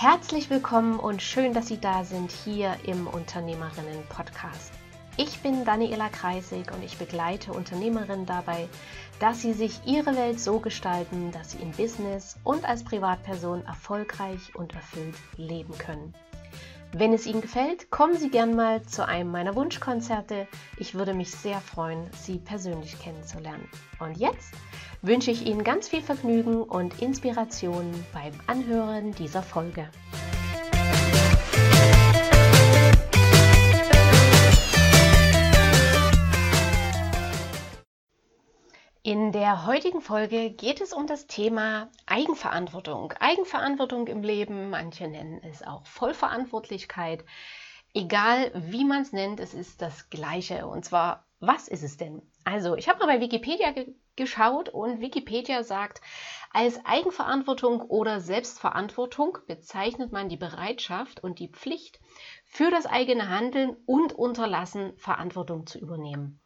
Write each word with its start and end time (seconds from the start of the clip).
Herzlich 0.00 0.48
willkommen 0.48 1.00
und 1.00 1.22
schön, 1.22 1.52
dass 1.54 1.66
Sie 1.66 1.80
da 1.80 2.04
sind 2.04 2.30
hier 2.30 2.76
im 2.84 3.08
Unternehmerinnen-Podcast. 3.08 4.70
Ich 5.16 5.40
bin 5.40 5.64
Daniela 5.64 6.08
Kreisig 6.08 6.70
und 6.72 6.84
ich 6.84 6.98
begleite 6.98 7.52
Unternehmerinnen 7.52 8.24
dabei, 8.24 8.68
dass 9.18 9.42
sie 9.42 9.52
sich 9.52 9.80
ihre 9.86 10.14
Welt 10.14 10.38
so 10.38 10.60
gestalten, 10.60 11.32
dass 11.32 11.50
sie 11.50 11.58
im 11.58 11.72
Business 11.72 12.36
und 12.44 12.64
als 12.64 12.84
Privatperson 12.84 13.66
erfolgreich 13.66 14.54
und 14.54 14.72
erfüllt 14.72 15.16
leben 15.36 15.76
können. 15.78 16.14
Wenn 16.92 17.12
es 17.12 17.26
Ihnen 17.26 17.42
gefällt, 17.42 17.90
kommen 17.90 18.16
Sie 18.16 18.30
gern 18.30 18.54
mal 18.54 18.82
zu 18.82 19.06
einem 19.06 19.30
meiner 19.30 19.56
Wunschkonzerte. 19.56 20.46
Ich 20.78 20.94
würde 20.94 21.12
mich 21.12 21.32
sehr 21.32 21.60
freuen, 21.60 22.08
Sie 22.12 22.38
persönlich 22.38 22.98
kennenzulernen. 22.98 23.68
Und 23.98 24.16
jetzt 24.16 24.54
wünsche 25.02 25.30
ich 25.30 25.46
Ihnen 25.46 25.64
ganz 25.64 25.88
viel 25.88 26.02
Vergnügen 26.02 26.62
und 26.62 27.00
Inspiration 27.00 27.92
beim 28.12 28.32
Anhören 28.46 29.12
dieser 29.12 29.42
Folge. 29.42 29.88
In 39.04 39.32
der 39.32 39.64
heutigen 39.64 40.02
Folge 40.02 40.50
geht 40.50 40.82
es 40.82 40.92
um 40.92 41.06
das 41.06 41.26
Thema 41.26 41.88
Eigenverantwortung. 42.04 43.14
Eigenverantwortung 43.18 44.06
im 44.06 44.22
Leben, 44.22 44.68
manche 44.68 45.08
nennen 45.08 45.40
es 45.44 45.62
auch 45.62 45.86
Vollverantwortlichkeit. 45.86 47.24
Egal 47.94 48.50
wie 48.54 48.84
man 48.84 49.00
es 49.02 49.12
nennt, 49.12 49.40
es 49.40 49.54
ist 49.54 49.80
das 49.80 50.10
Gleiche. 50.10 50.66
Und 50.66 50.84
zwar, 50.84 51.24
was 51.40 51.68
ist 51.68 51.84
es 51.84 51.96
denn? 51.96 52.20
Also, 52.44 52.76
ich 52.76 52.88
habe 52.88 52.98
mal 52.98 53.06
bei 53.06 53.20
Wikipedia 53.22 53.70
ge 53.70 53.94
geschaut 54.18 54.68
und 54.68 55.00
Wikipedia 55.00 55.62
sagt, 55.62 56.02
als 56.52 56.84
Eigenverantwortung 56.84 57.80
oder 57.80 58.20
Selbstverantwortung 58.20 59.38
bezeichnet 59.46 60.12
man 60.12 60.28
die 60.28 60.36
Bereitschaft 60.36 61.24
und 61.24 61.38
die 61.38 61.48
Pflicht, 61.48 62.00
für 62.44 62.70
das 62.70 62.84
eigene 62.84 63.30
Handeln 63.30 63.76
und 63.86 64.12
Unterlassen 64.12 64.96
Verantwortung 64.98 65.66
zu 65.66 65.78
übernehmen. 65.78 66.40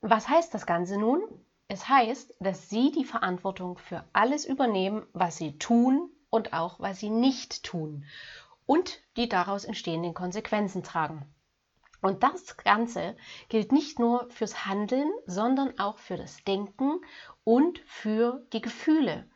Was 0.00 0.28
heißt 0.28 0.52
das 0.54 0.66
Ganze 0.66 0.98
nun? 0.98 1.20
Es 1.68 1.88
heißt, 1.88 2.34
dass 2.40 2.68
Sie 2.70 2.92
die 2.92 3.04
Verantwortung 3.04 3.78
für 3.78 4.04
alles 4.12 4.44
übernehmen, 4.44 5.06
was 5.12 5.36
Sie 5.36 5.58
tun 5.58 6.10
und 6.30 6.52
auch 6.52 6.80
was 6.80 7.00
Sie 7.00 7.10
nicht 7.10 7.62
tun 7.62 8.04
und 8.66 9.00
die 9.16 9.28
daraus 9.28 9.64
entstehenden 9.64 10.14
Konsequenzen 10.14 10.82
tragen. 10.82 11.26
Und 12.06 12.22
das 12.22 12.56
Ganze 12.56 13.16
gilt 13.48 13.72
nicht 13.72 13.98
nur 13.98 14.30
fürs 14.30 14.64
Handeln, 14.64 15.10
sondern 15.26 15.76
auch 15.80 15.98
für 15.98 16.16
das 16.16 16.36
Denken 16.44 17.00
und 17.42 17.80
für 17.80 18.46
die 18.52 18.60
Gefühle. 18.60 19.28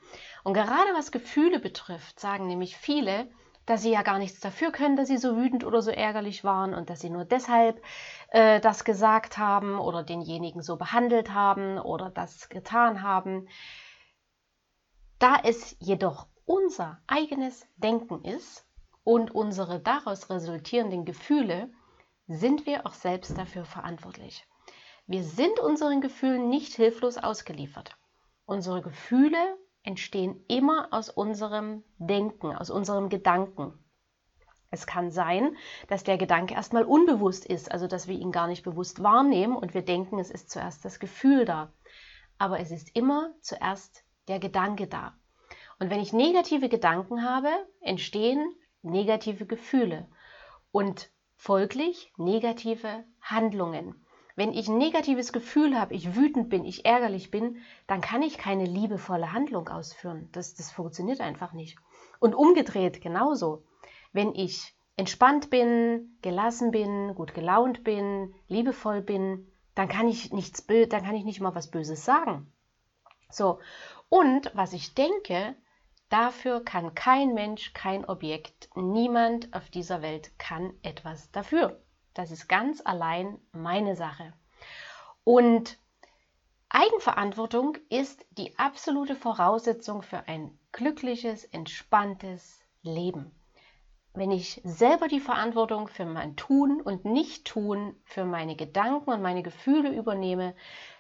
Und 0.45 0.55
gerade 0.55 0.95
was 0.95 1.11
Gefühle 1.11 1.59
betrifft, 1.59 2.21
sagen 2.21 2.47
nämlich 2.47 2.77
viele, 2.77 3.29
dass 3.67 3.83
sie 3.83 3.91
ja 3.91 4.03
gar 4.03 4.21
nichts 4.21 4.39
dafür 4.39 4.71
können, 4.71 4.95
dass 4.95 5.09
sie 5.09 5.19
so 5.19 5.37
wütend 5.37 5.65
oder 5.65 5.83
so 5.83 5.91
ärgerlich 5.91 6.45
waren 6.45 6.73
und 6.73 6.91
dass 6.91 7.01
sie 7.01 7.11
nur 7.11 7.25
deshalb 7.25 7.83
äh, 8.29 8.61
das 8.61 8.85
gesagt 8.85 9.37
haben 9.37 9.81
oder 9.81 10.05
denjenigen 10.05 10.63
so 10.63 10.77
behandelt 10.77 11.35
haben 11.35 11.77
oder 11.77 12.09
das 12.09 12.51
getan 12.51 13.03
haben. 13.03 13.49
Da 15.19 15.41
es 15.43 15.75
jedoch 15.81 16.29
unser 16.45 17.03
eigenes 17.09 17.67
Denken 17.79 18.25
ist 18.25 18.65
und 19.03 19.35
unsere 19.35 19.81
daraus 19.81 20.31
resultierenden 20.31 21.05
Gefühle, 21.05 21.69
sind 22.31 22.65
wir 22.65 22.87
auch 22.87 22.95
selbst 22.95 23.37
dafür 23.37 23.65
verantwortlich. 23.65 24.47
Wir 25.09 25.25
sind 25.25 25.59
unseren 25.59 26.01
Gefühlen 26.01 26.49
nicht 26.49 26.75
hilflos 26.75 27.19
ausgeliefert. 27.19 27.97
Unsere 28.47 28.83
Gefühle 28.83 29.59
entstehen 29.83 30.45
immer 30.47 30.89
aus 30.93 31.11
unserem 31.11 31.83
Denken, 31.99 32.55
aus 32.55 32.71
unserem 32.71 33.09
Gedanken. 33.09 33.85
Es 34.71 34.87
kann 34.87 35.11
sein, 35.11 35.57
dass 35.89 36.05
der 36.05 36.19
Gedanke 36.19 36.55
erstmal 36.55 36.85
unbewusst 36.85 37.45
ist, 37.45 37.73
also 37.73 37.89
dass 37.89 38.07
wir 38.07 38.17
ihn 38.17 38.31
gar 38.31 38.47
nicht 38.47 38.63
bewusst 38.63 39.03
wahrnehmen 39.03 39.57
und 39.57 39.75
wir 39.75 39.83
denken, 39.83 40.21
es 40.21 40.31
ist 40.31 40.51
zuerst 40.51 40.85
das 40.85 41.01
Gefühl 41.01 41.45
da. 41.45 41.73
Aber 42.39 42.61
es 42.61 42.71
ist 42.71 42.95
immer 42.95 43.35
zuerst 43.41 44.05
der 44.29 44.39
Gedanke 44.39 44.87
da. 44.87 45.19
Und 45.81 45.91
wenn 45.91 45.99
ich 45.99 46.13
negative 46.13 46.69
Gedanken 46.69 47.25
habe, 47.25 47.51
entstehen 47.81 48.55
negative 48.83 49.47
Gefühle 49.47 50.09
und 50.71 51.11
folglich 51.41 52.13
negative 52.19 53.03
Handlungen. 53.23 54.05
Wenn 54.37 54.53
ich 54.53 54.69
ein 54.69 54.77
negatives 54.77 55.33
Gefühl 55.33 55.81
habe, 55.81 55.95
ich 55.95 56.15
wütend 56.15 56.51
bin, 56.51 56.67
ich 56.67 56.85
ärgerlich 56.85 57.31
bin, 57.31 57.63
dann 57.87 58.03
kann 58.03 58.21
ich 58.21 58.37
keine 58.37 58.67
liebevolle 58.67 59.33
Handlung 59.33 59.67
ausführen. 59.71 60.29
Das, 60.33 60.55
das 60.55 60.71
funktioniert 60.71 61.23
einfach 61.23 61.55
nicht. 61.55 61.79
Und 62.19 62.35
umgedreht 62.35 63.01
genauso. 63.01 63.65
Wenn 64.13 64.35
ich 64.35 64.75
entspannt 64.97 65.49
bin, 65.49 66.19
gelassen 66.21 66.73
bin, 66.73 67.15
gut 67.15 67.33
gelaunt 67.33 67.85
bin, 67.85 68.35
liebevoll 68.49 69.01
bin, 69.01 69.51
dann 69.75 69.89
kann 69.89 70.09
ich 70.09 70.35
nichts 70.35 70.67
dann 70.67 71.03
kann 71.03 71.15
ich 71.15 71.25
nicht 71.25 71.41
mal 71.41 71.55
was 71.55 71.71
Böses 71.71 72.05
sagen. 72.05 72.53
So. 73.31 73.61
Und 74.11 74.51
was 74.55 74.75
ich 74.75 74.93
denke, 74.93 75.57
dafür 76.11 76.63
kann 76.65 76.95
kein 76.95 77.35
Mensch, 77.35 77.73
kein 77.73 78.05
Objekt, 78.05 78.69
niemand 78.75 79.53
auf 79.55 79.71
dieser 79.71 80.03
Welt 80.03 80.39
kann 80.39 80.75
etwas 80.83 81.31
dafür. 81.31 81.81
Das 82.15 82.31
ist 82.31 82.49
ganz 82.49 82.83
allein 82.85 83.39
meine 83.53 83.97
Sache. 83.97 84.33
Und 85.25 85.79
Eigenverantwortung 86.69 87.79
ist 87.89 88.25
die 88.33 88.57
absolute 88.59 89.17
Voraussetzung 89.17 90.03
für 90.03 90.29
ein 90.29 90.59
glückliches, 90.73 91.45
entspanntes 91.45 92.61
Leben. 92.83 93.33
Wenn 94.13 94.33
ich 94.33 94.61
selber 94.65 95.07
die 95.07 95.21
Verantwortung 95.21 95.89
für 95.89 96.05
mein 96.05 96.37
Tun 96.37 96.81
und 96.81 97.05
Nicht-Tun, 97.05 97.95
für 98.05 98.25
meine 98.25 98.57
Gedanken 98.57 99.11
und 99.11 99.23
meine 99.23 99.43
Gefühle 99.43 99.95
übernehme, 99.95 100.55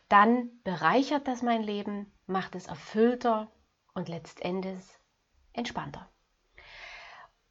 dann 0.08 0.50
bereichert 0.62 1.26
das 1.26 1.42
mein 1.42 1.62
Leben, 1.62 2.12
macht 2.26 2.54
es 2.54 2.66
erfüllter 2.66 3.50
und 3.94 4.08
letztendlich 4.08 4.99
entspannter. 5.52 6.08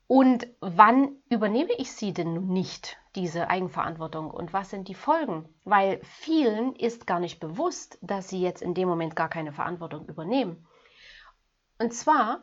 Und 0.07 0.47
wann 0.59 1.17
übernehme 1.29 1.71
ich 1.77 1.91
sie 1.91 2.13
denn 2.13 2.47
nicht, 2.47 2.97
diese 3.15 3.47
Eigenverantwortung? 3.47 4.31
Und 4.31 4.53
was 4.53 4.71
sind 4.71 4.87
die 4.87 4.95
Folgen? 4.95 5.47
Weil 5.65 5.99
vielen 6.03 6.75
ist 6.75 7.05
gar 7.05 7.19
nicht 7.19 7.39
bewusst, 7.39 7.99
dass 8.01 8.27
sie 8.27 8.41
jetzt 8.41 8.63
in 8.63 8.73
dem 8.73 8.89
Moment 8.89 9.15
gar 9.15 9.29
keine 9.29 9.53
Verantwortung 9.53 10.07
übernehmen. 10.07 10.65
Und 11.77 11.93
zwar 11.93 12.41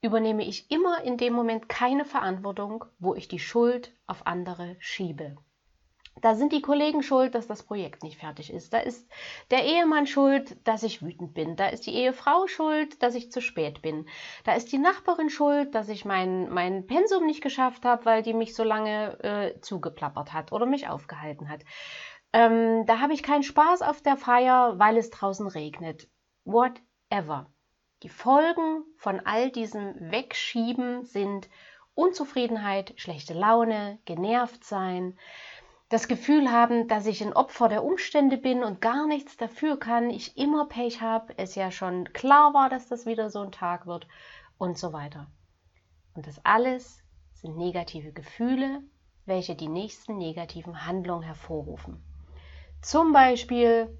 übernehme 0.00 0.44
ich 0.44 0.70
immer 0.70 1.02
in 1.02 1.16
dem 1.16 1.32
Moment 1.32 1.68
keine 1.68 2.04
Verantwortung, 2.04 2.84
wo 3.00 3.14
ich 3.14 3.26
die 3.26 3.40
Schuld 3.40 3.92
auf 4.06 4.26
andere 4.26 4.76
schiebe. 4.78 5.36
Da 6.20 6.34
sind 6.34 6.52
die 6.52 6.62
Kollegen 6.62 7.02
schuld, 7.02 7.34
dass 7.34 7.46
das 7.46 7.62
Projekt 7.62 8.02
nicht 8.02 8.18
fertig 8.18 8.52
ist. 8.52 8.72
Da 8.72 8.78
ist 8.78 9.08
der 9.50 9.64
Ehemann 9.64 10.06
schuld, 10.06 10.56
dass 10.66 10.82
ich 10.82 11.02
wütend 11.02 11.34
bin. 11.34 11.56
Da 11.56 11.68
ist 11.68 11.86
die 11.86 11.94
Ehefrau 11.94 12.46
schuld, 12.46 13.02
dass 13.02 13.14
ich 13.14 13.32
zu 13.32 13.40
spät 13.40 13.82
bin. 13.82 14.06
Da 14.44 14.54
ist 14.54 14.70
die 14.72 14.78
Nachbarin 14.78 15.30
schuld, 15.30 15.74
dass 15.74 15.88
ich 15.88 16.04
mein, 16.04 16.48
mein 16.50 16.86
Pensum 16.86 17.26
nicht 17.26 17.42
geschafft 17.42 17.84
habe, 17.84 18.04
weil 18.04 18.22
die 18.22 18.34
mich 18.34 18.54
so 18.54 18.62
lange 18.62 19.18
äh, 19.24 19.60
zugeplappert 19.60 20.32
hat 20.32 20.52
oder 20.52 20.66
mich 20.66 20.88
aufgehalten 20.88 21.48
hat. 21.48 21.62
Ähm, 22.32 22.86
da 22.86 23.00
habe 23.00 23.14
ich 23.14 23.22
keinen 23.22 23.42
Spaß 23.42 23.82
auf 23.82 24.00
der 24.00 24.16
Feier, 24.16 24.78
weil 24.78 24.96
es 24.96 25.10
draußen 25.10 25.46
regnet. 25.48 26.08
Whatever. 26.44 27.50
Die 28.02 28.08
Folgen 28.08 28.84
von 28.96 29.20
all 29.20 29.50
diesem 29.50 29.94
Wegschieben 30.10 31.04
sind 31.04 31.48
Unzufriedenheit, 31.94 32.94
schlechte 32.96 33.34
Laune, 33.34 33.98
genervt 34.06 34.64
sein, 34.64 35.18
das 35.92 36.08
Gefühl 36.08 36.50
haben, 36.50 36.88
dass 36.88 37.04
ich 37.04 37.22
ein 37.22 37.34
Opfer 37.34 37.68
der 37.68 37.84
Umstände 37.84 38.38
bin 38.38 38.64
und 38.64 38.80
gar 38.80 39.06
nichts 39.06 39.36
dafür 39.36 39.78
kann, 39.78 40.08
ich 40.08 40.38
immer 40.38 40.66
Pech 40.66 41.02
habe, 41.02 41.34
es 41.36 41.54
ja 41.54 41.70
schon 41.70 42.10
klar 42.14 42.54
war, 42.54 42.70
dass 42.70 42.88
das 42.88 43.04
wieder 43.04 43.28
so 43.28 43.40
ein 43.40 43.52
Tag 43.52 43.86
wird 43.86 44.06
und 44.56 44.78
so 44.78 44.94
weiter. 44.94 45.26
Und 46.14 46.26
das 46.26 46.42
alles 46.46 47.02
sind 47.34 47.58
negative 47.58 48.12
Gefühle, 48.12 48.80
welche 49.26 49.54
die 49.54 49.68
nächsten 49.68 50.16
negativen 50.16 50.86
Handlungen 50.86 51.24
hervorrufen. 51.24 52.02
Zum 52.80 53.12
Beispiel 53.12 53.94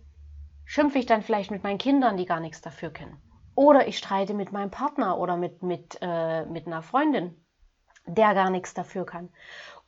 schimpfe 0.64 0.99
ich 0.99 1.05
dann 1.05 1.20
vielleicht 1.20 1.50
mit 1.50 1.62
meinen 1.62 1.78
Kindern, 1.78 2.16
die 2.16 2.25
gar 2.25 2.40
nichts 2.40 2.62
dafür 2.62 2.90
können. 2.90 3.20
Oder 3.55 3.87
ich 3.87 3.99
streite 3.99 4.32
mit 4.32 4.50
meinem 4.50 4.70
Partner 4.70 5.19
oder 5.19 5.37
mit, 5.37 5.62
mit, 5.62 5.99
äh, 6.00 6.46
mit 6.46 6.66
einer 6.66 6.81
Freundin, 6.81 7.37
der 8.06 8.32
gar 8.32 8.49
nichts 8.49 8.72
dafür 8.72 9.05
kann. 9.05 9.28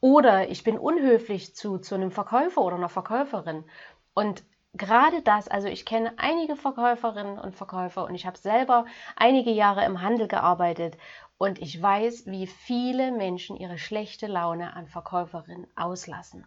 Oder 0.04 0.50
ich 0.50 0.64
bin 0.64 0.78
unhöflich 0.78 1.56
zu, 1.56 1.78
zu 1.78 1.94
einem 1.94 2.10
Verkäufer 2.10 2.60
oder 2.60 2.76
einer 2.76 2.90
Verkäuferin. 2.90 3.64
Und 4.12 4.44
gerade 4.74 5.22
das, 5.22 5.48
also 5.48 5.66
ich 5.66 5.86
kenne 5.86 6.12
einige 6.18 6.56
Verkäuferinnen 6.56 7.38
und 7.38 7.56
Verkäufer 7.56 8.04
und 8.04 8.14
ich 8.14 8.26
habe 8.26 8.36
selber 8.36 8.84
einige 9.16 9.50
Jahre 9.50 9.82
im 9.86 10.02
Handel 10.02 10.28
gearbeitet 10.28 10.98
und 11.38 11.58
ich 11.58 11.80
weiß, 11.80 12.26
wie 12.26 12.46
viele 12.46 13.12
Menschen 13.12 13.56
ihre 13.56 13.78
schlechte 13.78 14.26
Laune 14.26 14.76
an 14.76 14.88
Verkäuferinnen 14.88 15.68
auslassen. 15.74 16.46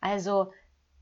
Also 0.00 0.52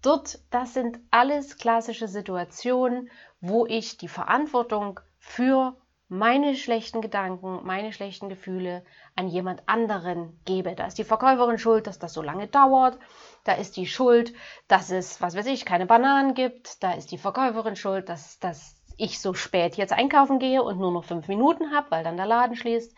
dort, 0.00 0.38
das 0.48 0.72
sind 0.72 0.98
alles 1.10 1.58
klassische 1.58 2.08
Situationen, 2.08 3.10
wo 3.42 3.66
ich 3.66 3.98
die 3.98 4.08
Verantwortung 4.08 4.98
für 5.18 5.76
meine 6.12 6.56
schlechten 6.56 7.00
Gedanken, 7.00 7.64
meine 7.64 7.90
schlechten 7.90 8.28
Gefühle 8.28 8.84
an 9.16 9.28
jemand 9.28 9.66
anderen 9.66 10.38
gebe. 10.44 10.74
Da 10.74 10.86
ist 10.86 10.98
die 10.98 11.04
Verkäuferin 11.04 11.56
schuld, 11.56 11.86
dass 11.86 11.98
das 11.98 12.12
so 12.12 12.20
lange 12.20 12.48
dauert. 12.48 12.98
Da 13.44 13.54
ist 13.54 13.78
die 13.78 13.86
Schuld, 13.86 14.34
dass 14.68 14.90
es, 14.90 15.22
was 15.22 15.34
weiß 15.34 15.46
ich, 15.46 15.64
keine 15.64 15.86
Bananen 15.86 16.34
gibt. 16.34 16.82
Da 16.82 16.92
ist 16.92 17.12
die 17.12 17.16
Verkäuferin 17.16 17.76
schuld, 17.76 18.10
dass, 18.10 18.38
dass 18.40 18.76
ich 18.98 19.20
so 19.20 19.32
spät 19.32 19.76
jetzt 19.76 19.94
einkaufen 19.94 20.38
gehe 20.38 20.62
und 20.62 20.78
nur 20.78 20.92
noch 20.92 21.04
fünf 21.04 21.28
Minuten 21.28 21.74
habe, 21.74 21.90
weil 21.90 22.04
dann 22.04 22.18
der 22.18 22.26
Laden 22.26 22.56
schließt. 22.56 22.94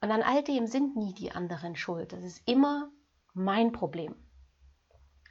Und 0.00 0.12
an 0.12 0.22
all 0.22 0.44
dem 0.44 0.68
sind 0.68 0.94
nie 0.94 1.12
die 1.12 1.32
anderen 1.32 1.74
schuld. 1.74 2.12
Das 2.12 2.22
ist 2.22 2.40
immer 2.48 2.88
mein 3.34 3.72
Problem. 3.72 4.14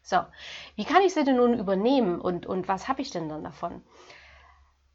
So, 0.04 0.18
wie 0.75 0.83
kann 0.83 1.04
ich 1.04 1.13
sie 1.13 1.24
denn 1.24 1.38
nun 1.38 1.57
übernehmen 1.57 2.19
und, 2.19 2.45
und 2.45 2.68
was 2.68 2.89
habe 2.89 3.01
ich 3.01 3.12
denn 3.12 3.30
dann 3.30 3.45
davon? 3.45 3.81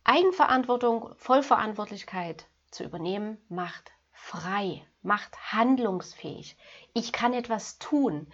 Eigenverantwortung, 0.05 1.14
Vollverantwortlichkeit 1.17 2.47
zu 2.70 2.85
übernehmen, 2.85 3.38
macht 3.49 3.93
frei, 4.12 4.85
macht 5.02 5.52
handlungsfähig. 5.52 6.56
Ich 6.94 7.12
kann 7.12 7.32
etwas 7.32 7.79
tun. 7.79 8.26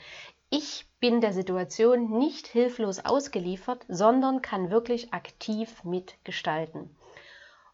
Ich 0.49 0.87
bin 1.01 1.21
der 1.21 1.33
Situation 1.33 2.19
nicht 2.19 2.47
hilflos 2.47 3.05
ausgeliefert, 3.05 3.85
sondern 3.89 4.43
kann 4.43 4.71
wirklich 4.71 5.13
aktiv 5.13 5.83
mitgestalten. 5.85 6.97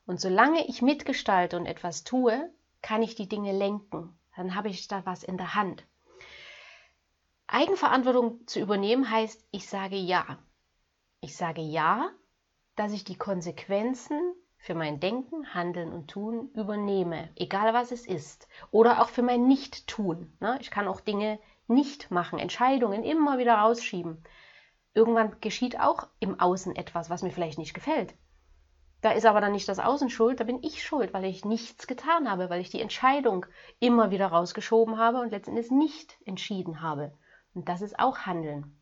Und 0.06 0.20
solange 0.20 0.66
ich 0.66 0.82
mitgestalte 0.82 1.56
und 1.56 1.66
etwas 1.66 2.02
tue, 2.04 2.50
kann 2.80 3.02
ich 3.02 3.14
die 3.14 3.28
Dinge 3.28 3.52
lenken. 3.52 4.18
Dann 4.36 4.54
habe 4.54 4.68
ich 4.68 4.88
da 4.88 5.04
was 5.04 5.22
in 5.22 5.36
der 5.36 5.54
Hand. 5.54 5.84
Eigenverantwortung 7.46 8.46
zu 8.46 8.60
übernehmen 8.60 9.10
heißt, 9.10 9.46
ich 9.50 9.68
sage 9.68 9.96
ja. 9.96 10.38
Ich 11.20 11.36
sage 11.36 11.60
ja, 11.60 12.10
dass 12.76 12.92
ich 12.92 13.04
die 13.04 13.16
Konsequenzen 13.16 14.34
für 14.56 14.74
mein 14.74 15.00
Denken, 15.00 15.54
Handeln 15.54 15.92
und 15.92 16.08
Tun 16.08 16.50
übernehme, 16.54 17.30
egal 17.34 17.74
was 17.74 17.90
es 17.90 18.06
ist. 18.06 18.46
Oder 18.70 19.02
auch 19.02 19.08
für 19.08 19.22
mein 19.22 19.48
Nicht-Tun. 19.48 20.36
Ne? 20.40 20.56
Ich 20.60 20.70
kann 20.70 20.86
auch 20.86 21.00
Dinge 21.00 21.40
nicht 21.66 22.10
machen, 22.10 22.38
Entscheidungen 22.38 23.02
immer 23.02 23.38
wieder 23.38 23.54
rausschieben. 23.54 24.22
Irgendwann 24.94 25.40
geschieht 25.40 25.80
auch 25.80 26.06
im 26.20 26.38
Außen 26.38 26.76
etwas, 26.76 27.10
was 27.10 27.22
mir 27.22 27.30
vielleicht 27.30 27.58
nicht 27.58 27.74
gefällt. 27.74 28.14
Da 29.00 29.10
ist 29.10 29.26
aber 29.26 29.40
dann 29.40 29.50
nicht 29.50 29.68
das 29.68 29.80
Außen 29.80 30.10
schuld, 30.10 30.38
da 30.38 30.44
bin 30.44 30.62
ich 30.62 30.84
schuld, 30.84 31.12
weil 31.12 31.24
ich 31.24 31.44
nichts 31.44 31.88
getan 31.88 32.30
habe, 32.30 32.50
weil 32.50 32.60
ich 32.60 32.70
die 32.70 32.80
Entscheidung 32.80 33.46
immer 33.80 34.12
wieder 34.12 34.28
rausgeschoben 34.28 34.96
habe 34.96 35.18
und 35.18 35.30
letztendlich 35.30 35.72
nicht 35.72 36.16
entschieden 36.24 36.82
habe. 36.82 37.12
Und 37.52 37.68
das 37.68 37.82
ist 37.82 37.98
auch 37.98 38.18
Handeln. 38.18 38.80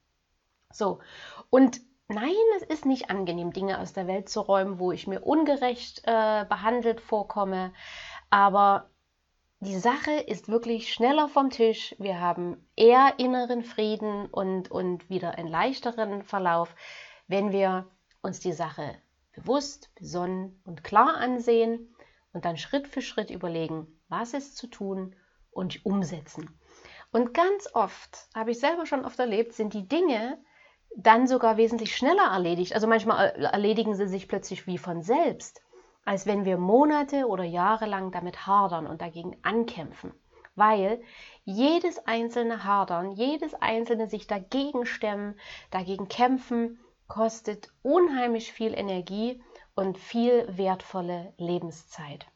So, 0.71 1.01
und 1.49 1.81
nein, 2.11 2.35
es 2.57 2.63
ist 2.63 2.87
nicht 2.87 3.11
angenehm, 3.11 3.53
Dinge 3.53 3.81
aus 3.81 3.93
der 3.93 4.07
Welt 4.07 4.29
zu 4.29 4.41
räumen, 4.41 4.79
wo 4.79 4.93
ich 4.93 5.07
mir 5.07 5.21
ungerecht 5.21 6.03
äh, 6.05 6.45
behandelt 6.49 7.01
vorkomme, 7.01 7.73
aber 8.31 8.91
die 9.61 9.79
Sache 9.79 10.13
ist 10.13 10.49
wirklich 10.49 10.91
schneller 10.91 11.29
vom 11.29 11.51
Tisch. 11.51 11.95
Wir 11.99 12.19
haben 12.19 12.67
eher 12.77 13.15
inneren 13.19 13.63
Frieden 13.63 14.27
und, 14.27 14.71
und 14.71 15.11
wieder 15.11 15.37
einen 15.37 15.49
leichteren 15.49 16.23
Verlauf, 16.23 16.75
wenn 17.29 17.53
wir 17.53 17.87
uns 18.23 18.41
die 18.41 18.53
Sache 18.53 18.97
bewusst, 19.33 19.95
besonnen 19.95 20.63
und 20.65 20.83
klar 20.83 21.17
ansehen 21.17 21.95
und 22.33 22.47
dann 22.47 22.57
Schritt 22.57 22.89
für 22.89 23.03
Schritt 23.03 23.31
überlegen, 23.31 24.01
was 24.09 24.33
ist 24.33 24.57
zu 24.57 24.67
tun 24.67 25.15
und 25.51 25.85
umsetzen. 25.85 26.59
Und 27.13 27.35
ganz 27.35 27.69
oft, 27.75 28.29
habe 28.35 28.53
ich 28.53 28.61
selber 28.61 28.87
schon 28.87 29.05
oft 29.05 29.19
erlebt, 29.19 29.53
sind 29.53 29.75
die 29.75 29.87
Dinge 29.87 30.39
dann 30.97 31.27
sogar 31.27 31.57
wesentlich 31.57 31.97
schneller 31.97 32.31
erledigt. 32.33 32.75
Also 32.75 32.87
manchmal 32.87 33.31
erledigen 33.31 33.95
sie 33.95 34.09
sich 34.09 34.29
plötzlich 34.29 34.67
wie 34.67 34.79
von 34.79 35.03
selbst 35.03 35.63
als 36.05 36.27
wenn 36.27 36.45
wir 36.45 36.59
Monate 36.59 37.27
oder 37.27 37.45
Jahre 37.45 37.87
lang 37.87 38.11
damit 38.11 38.47
hadern 38.47 38.87
und 38.87 39.01
dagegen 39.01 39.37
ankämpfen. 39.43 40.13
Weil 40.57 41.03
jedes 41.45 42.05
einzelne 42.07 42.65
Hadern, 42.65 43.13
jedes 43.13 43.55
einzelne 43.55 44.09
sich 44.09 44.27
dagegen 44.27 44.87
stemmen, 44.87 45.39
dagegen 45.71 46.09
kämpfen, 46.09 46.81
kostet 47.07 47.73
unheimlich 47.83 48.53
viel 48.53 48.75
Energie 48.75 49.43
und 49.75 49.99
viel 49.99 50.47
wertvolle 50.57 51.33
Lebenszeit. 51.39 52.27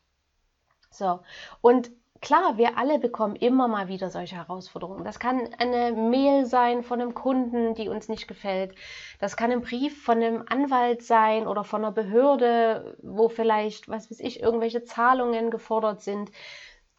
So, 0.91 1.21
und 1.61 1.91
Klar, 2.21 2.57
wir 2.57 2.79
alle 2.79 2.99
bekommen 2.99 3.37
immer 3.37 3.69
mal 3.69 3.89
wieder 3.89 4.09
solche 4.09 4.37
Herausforderungen. 4.37 5.05
Das 5.05 5.19
kann 5.19 5.53
eine 5.59 5.93
Mail 5.93 6.47
sein 6.47 6.83
von 6.83 7.01
einem 7.01 7.13
Kunden, 7.15 7.75
die 7.75 7.89
uns 7.89 8.09
nicht 8.09 8.27
gefällt. 8.27 8.75
Das 9.21 9.37
kann 9.37 9.53
ein 9.53 9.61
Brief 9.61 10.03
von 10.03 10.23
einem 10.23 10.45
Anwalt 10.49 11.03
sein 11.03 11.47
oder 11.47 11.65
von 11.65 11.85
einer 11.85 11.93
Behörde, 11.93 12.97
wo 13.03 13.29
vielleicht, 13.29 13.89
was 13.91 14.11
weiß 14.11 14.21
ich, 14.21 14.41
irgendwelche 14.41 14.85
Zahlungen 14.85 15.51
gefordert 15.51 16.01
sind, 16.01 16.31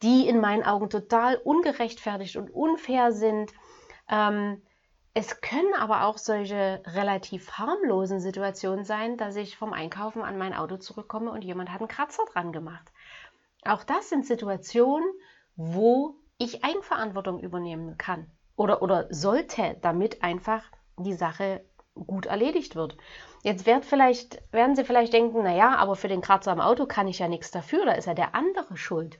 die 0.03 0.27
in 0.27 0.39
meinen 0.39 0.63
Augen 0.63 0.89
total 0.89 1.37
ungerechtfertigt 1.37 2.35
und 2.35 2.51
unfair 2.51 3.11
sind. 3.11 3.51
Ähm, 4.09 4.61
es 5.15 5.41
können 5.41 5.73
aber 5.73 6.03
auch 6.05 6.17
solche 6.19 6.83
relativ 6.85 7.53
harmlosen 7.53 8.19
Situationen 8.19 8.85
sein, 8.85 9.17
dass 9.17 9.37
ich 9.37 9.57
vom 9.57 9.73
Einkaufen 9.73 10.21
an 10.21 10.37
mein 10.37 10.53
Auto 10.53 10.77
zurückkomme 10.77 11.31
und 11.31 11.43
jemand 11.43 11.71
hat 11.71 11.79
einen 11.79 11.87
Kratzer 11.87 12.23
dran 12.31 12.51
gemacht. 12.51 12.91
Auch 13.65 13.83
das 13.83 14.09
sind 14.09 14.25
Situationen, 14.25 15.09
wo 15.55 16.15
ich 16.37 16.63
Eigenverantwortung 16.63 17.39
übernehmen 17.39 17.97
kann 17.97 18.29
oder, 18.55 18.81
oder 18.81 19.07
sollte, 19.09 19.77
damit 19.81 20.23
einfach 20.23 20.63
die 20.97 21.13
Sache 21.13 21.65
gut 21.95 22.27
erledigt 22.27 22.75
wird. 22.75 22.95
Jetzt 23.43 23.65
wird 23.65 23.85
vielleicht, 23.85 24.41
werden 24.51 24.75
Sie 24.75 24.83
vielleicht 24.83 25.13
denken, 25.13 25.43
naja, 25.43 25.75
aber 25.75 25.95
für 25.95 26.07
den 26.07 26.21
Kratzer 26.21 26.51
am 26.51 26.61
Auto 26.61 26.85
kann 26.85 27.07
ich 27.07 27.19
ja 27.19 27.27
nichts 27.27 27.51
dafür, 27.51 27.85
da 27.85 27.93
ist 27.93 28.05
ja 28.05 28.13
der 28.13 28.35
andere 28.35 28.77
schuld. 28.77 29.19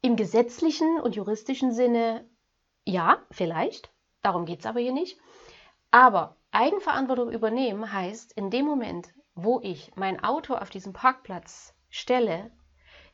Im 0.00 0.16
gesetzlichen 0.16 0.98
und 1.00 1.14
juristischen 1.14 1.72
Sinne 1.72 2.28
ja, 2.84 3.22
vielleicht, 3.30 3.92
darum 4.22 4.46
geht 4.46 4.60
es 4.60 4.66
aber 4.66 4.80
hier 4.80 4.92
nicht. 4.92 5.18
Aber 5.90 6.36
Eigenverantwortung 6.52 7.30
übernehmen 7.30 7.92
heißt, 7.92 8.32
in 8.32 8.50
dem 8.50 8.64
Moment, 8.64 9.12
wo 9.34 9.60
ich 9.62 9.92
mein 9.94 10.22
Auto 10.24 10.54
auf 10.54 10.70
diesem 10.70 10.92
Parkplatz 10.92 11.74
stelle 11.90 12.50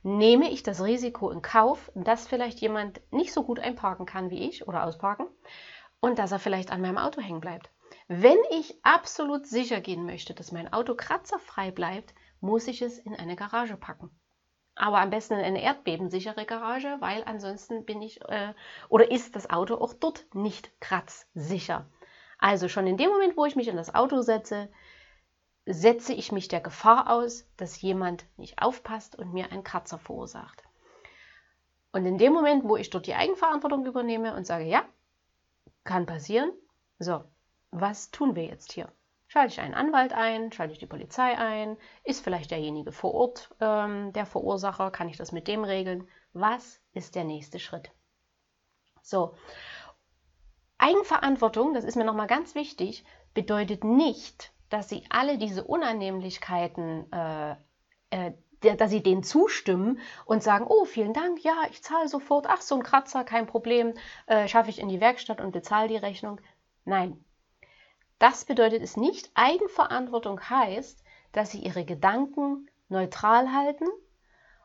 nehme 0.02 0.50
ich 0.50 0.62
das 0.62 0.82
Risiko 0.82 1.30
in 1.30 1.42
Kauf, 1.42 1.90
dass 1.94 2.26
vielleicht 2.26 2.60
jemand 2.60 3.00
nicht 3.10 3.32
so 3.32 3.42
gut 3.42 3.58
einparken 3.58 4.06
kann 4.06 4.30
wie 4.30 4.48
ich 4.48 4.66
oder 4.66 4.84
ausparken 4.84 5.26
und 6.00 6.18
dass 6.18 6.32
er 6.32 6.38
vielleicht 6.38 6.70
an 6.70 6.80
meinem 6.80 6.98
Auto 6.98 7.20
hängen 7.20 7.40
bleibt. 7.40 7.70
Wenn 8.06 8.38
ich 8.50 8.78
absolut 8.82 9.46
sicher 9.46 9.80
gehen 9.80 10.06
möchte, 10.06 10.34
dass 10.34 10.52
mein 10.52 10.72
Auto 10.72 10.94
kratzerfrei 10.94 11.70
bleibt, 11.70 12.14
muss 12.40 12.68
ich 12.68 12.82
es 12.82 12.98
in 12.98 13.14
eine 13.14 13.36
Garage 13.36 13.76
packen. 13.76 14.10
Aber 14.74 15.00
am 15.00 15.10
besten 15.10 15.34
in 15.34 15.44
eine 15.44 15.62
erdbebensichere 15.62 16.46
Garage, 16.46 16.96
weil 17.00 17.24
ansonsten 17.24 17.84
bin 17.84 18.00
ich 18.00 18.20
äh, 18.28 18.54
oder 18.88 19.10
ist 19.10 19.34
das 19.34 19.50
Auto 19.50 19.74
auch 19.74 19.92
dort 19.92 20.26
nicht 20.34 20.80
kratzsicher. 20.80 21.90
Also 22.38 22.68
schon 22.68 22.86
in 22.86 22.96
dem 22.96 23.10
Moment, 23.10 23.36
wo 23.36 23.44
ich 23.44 23.56
mich 23.56 23.66
in 23.66 23.76
das 23.76 23.92
Auto 23.94 24.20
setze, 24.20 24.70
setze 25.70 26.14
ich 26.14 26.32
mich 26.32 26.48
der 26.48 26.60
Gefahr 26.60 27.10
aus, 27.10 27.46
dass 27.56 27.82
jemand 27.82 28.24
nicht 28.38 28.62
aufpasst 28.62 29.16
und 29.16 29.34
mir 29.34 29.52
einen 29.52 29.64
Kratzer 29.64 29.98
verursacht. 29.98 30.62
Und 31.92 32.06
in 32.06 32.18
dem 32.18 32.32
Moment, 32.32 32.64
wo 32.64 32.76
ich 32.76 32.90
dort 32.90 33.06
die 33.06 33.14
Eigenverantwortung 33.14 33.84
übernehme 33.84 34.34
und 34.34 34.46
sage, 34.46 34.64
ja, 34.64 34.84
kann 35.84 36.06
passieren, 36.06 36.52
so, 36.98 37.22
was 37.70 38.10
tun 38.10 38.34
wir 38.34 38.44
jetzt 38.44 38.72
hier? 38.72 38.90
Schalte 39.26 39.52
ich 39.52 39.60
einen 39.60 39.74
Anwalt 39.74 40.14
ein, 40.14 40.52
schalte 40.52 40.72
ich 40.72 40.78
die 40.78 40.86
Polizei 40.86 41.36
ein, 41.36 41.76
ist 42.02 42.24
vielleicht 42.24 42.50
derjenige 42.50 42.92
vor 42.92 43.12
Ort 43.12 43.54
ähm, 43.60 44.12
der 44.14 44.24
Verursacher, 44.24 44.90
kann 44.90 45.08
ich 45.08 45.18
das 45.18 45.32
mit 45.32 45.48
dem 45.48 45.64
regeln? 45.64 46.08
Was 46.32 46.80
ist 46.94 47.14
der 47.14 47.24
nächste 47.24 47.58
Schritt? 47.58 47.90
So, 49.02 49.34
Eigenverantwortung, 50.78 51.74
das 51.74 51.84
ist 51.84 51.96
mir 51.96 52.04
nochmal 52.04 52.26
ganz 52.26 52.54
wichtig, 52.54 53.04
bedeutet 53.34 53.84
nicht, 53.84 54.52
dass 54.68 54.88
sie 54.88 55.04
alle 55.08 55.38
diese 55.38 55.64
Unannehmlichkeiten, 55.64 57.10
äh, 57.12 57.56
äh, 58.10 58.32
dass 58.60 58.90
sie 58.90 59.02
denen 59.02 59.22
zustimmen 59.22 60.00
und 60.24 60.42
sagen, 60.42 60.66
oh, 60.68 60.84
vielen 60.84 61.14
Dank, 61.14 61.42
ja, 61.44 61.54
ich 61.70 61.82
zahle 61.82 62.08
sofort, 62.08 62.46
ach, 62.48 62.60
so 62.60 62.74
ein 62.74 62.82
Kratzer, 62.82 63.24
kein 63.24 63.46
Problem, 63.46 63.94
äh, 64.26 64.48
schaffe 64.48 64.70
ich 64.70 64.80
in 64.80 64.88
die 64.88 65.00
Werkstatt 65.00 65.40
und 65.40 65.52
bezahle 65.52 65.88
die 65.88 65.96
Rechnung. 65.96 66.40
Nein, 66.84 67.24
das 68.18 68.44
bedeutet 68.44 68.82
es 68.82 68.96
nicht. 68.96 69.30
Eigenverantwortung 69.34 70.40
heißt, 70.40 71.04
dass 71.32 71.52
sie 71.52 71.60
ihre 71.60 71.84
Gedanken 71.84 72.68
neutral 72.88 73.52
halten 73.52 73.86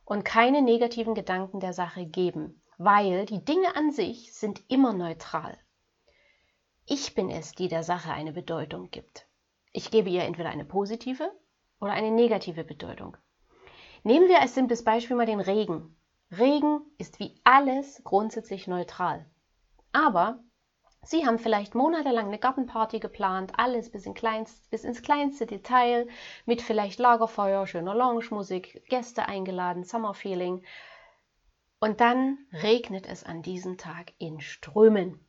und 0.06 0.26
keine 0.26 0.62
negativen 0.62 1.14
Gedanken 1.14 1.60
der 1.60 1.74
Sache 1.74 2.06
geben, 2.06 2.62
weil 2.78 3.26
die 3.26 3.46
Dinge 3.46 3.76
an 3.76 3.92
sich 3.92 4.34
sind 4.34 4.64
immer 4.70 4.94
neutral. 4.94 5.58
Ich 6.86 7.16
bin 7.16 7.30
es, 7.30 7.54
die 7.54 7.68
der 7.68 7.84
Sache 7.84 8.12
eine 8.12 8.34
Bedeutung 8.34 8.90
gibt. 8.90 9.28
Ich 9.74 9.92
gebe 9.92 10.10
ihr 10.10 10.24
entweder 10.24 10.50
eine 10.50 10.66
positive 10.66 11.32
oder 11.82 11.92
eine 11.92 12.12
negative 12.12 12.64
Bedeutung. 12.64 13.18
Nehmen 14.04 14.30
wir 14.30 14.40
als 14.40 14.56
simples 14.56 14.84
Beispiel 14.84 15.16
mal 15.16 15.26
den 15.26 15.40
Regen. 15.40 15.98
Regen 16.32 16.82
ist 16.98 17.20
wie 17.20 17.36
alles 17.44 18.02
grundsätzlich 18.04 18.68
neutral. 18.68 19.26
Aber 19.92 20.40
Sie 21.06 21.26
haben 21.26 21.38
vielleicht 21.38 21.76
monatelang 21.76 22.28
eine 22.28 22.40
Gartenparty 22.40 23.00
geplant, 23.00 23.52
alles 23.58 23.92
bis, 23.92 24.06
in 24.06 24.14
kleinst, 24.14 24.70
bis 24.70 24.86
ins 24.86 25.02
kleinste 25.02 25.46
Detail, 25.46 26.08
mit 26.46 26.62
vielleicht 26.62 26.98
Lagerfeuer, 26.98 27.68
schöner 27.68 27.94
Lounge-Musik, 27.94 28.86
Gäste 28.88 29.28
eingeladen, 29.28 29.84
Summerfeeling. 29.84 30.64
Und 31.82 32.00
dann 32.00 32.38
regnet 32.54 33.06
es 33.06 33.26
an 33.26 33.42
diesem 33.42 33.78
Tag 33.78 34.14
in 34.18 34.40
Strömen. 34.40 35.20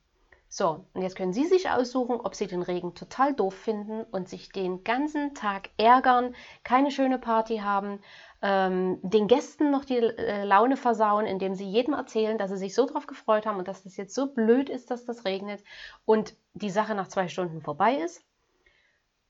So, 0.57 0.87
und 0.95 1.03
jetzt 1.03 1.17
können 1.17 1.33
Sie 1.33 1.47
sich 1.47 1.69
aussuchen, 1.69 2.21
ob 2.21 2.37
Sie 2.37 2.47
den 2.47 2.63
Regen 2.63 2.95
total 2.95 3.35
doof 3.35 3.55
finden 3.55 4.05
und 4.13 4.29
sich 4.29 4.51
den 4.51 4.85
ganzen 4.85 5.35
Tag 5.35 5.71
ärgern, 5.79 6.37
keine 6.63 6.93
schöne 6.93 7.19
Party 7.19 7.57
haben, 7.57 7.99
ähm, 8.41 9.01
den 9.03 9.27
Gästen 9.27 9.73
noch 9.73 9.85
die 9.85 9.97
äh, 9.97 10.45
Laune 10.45 10.77
versauen, 10.77 11.27
indem 11.27 11.57
sie 11.57 11.69
jedem 11.69 11.93
erzählen, 11.93 12.39
dass 12.39 12.53
sie 12.53 12.57
sich 12.57 12.73
so 12.73 12.87
drauf 12.87 13.09
gefreut 13.09 13.47
haben 13.47 13.59
und 13.59 13.67
dass 13.67 13.83
das 13.83 13.97
jetzt 13.97 14.15
so 14.15 14.33
blöd 14.33 14.71
ist, 14.71 14.93
dass 14.93 15.05
das 15.05 15.25
regnet 15.25 15.65
und 16.05 16.37
die 16.53 16.71
Sache 16.71 16.95
nach 16.95 17.09
zwei 17.09 17.27
Stunden 17.27 17.61
vorbei 17.61 17.97
ist. 17.97 18.23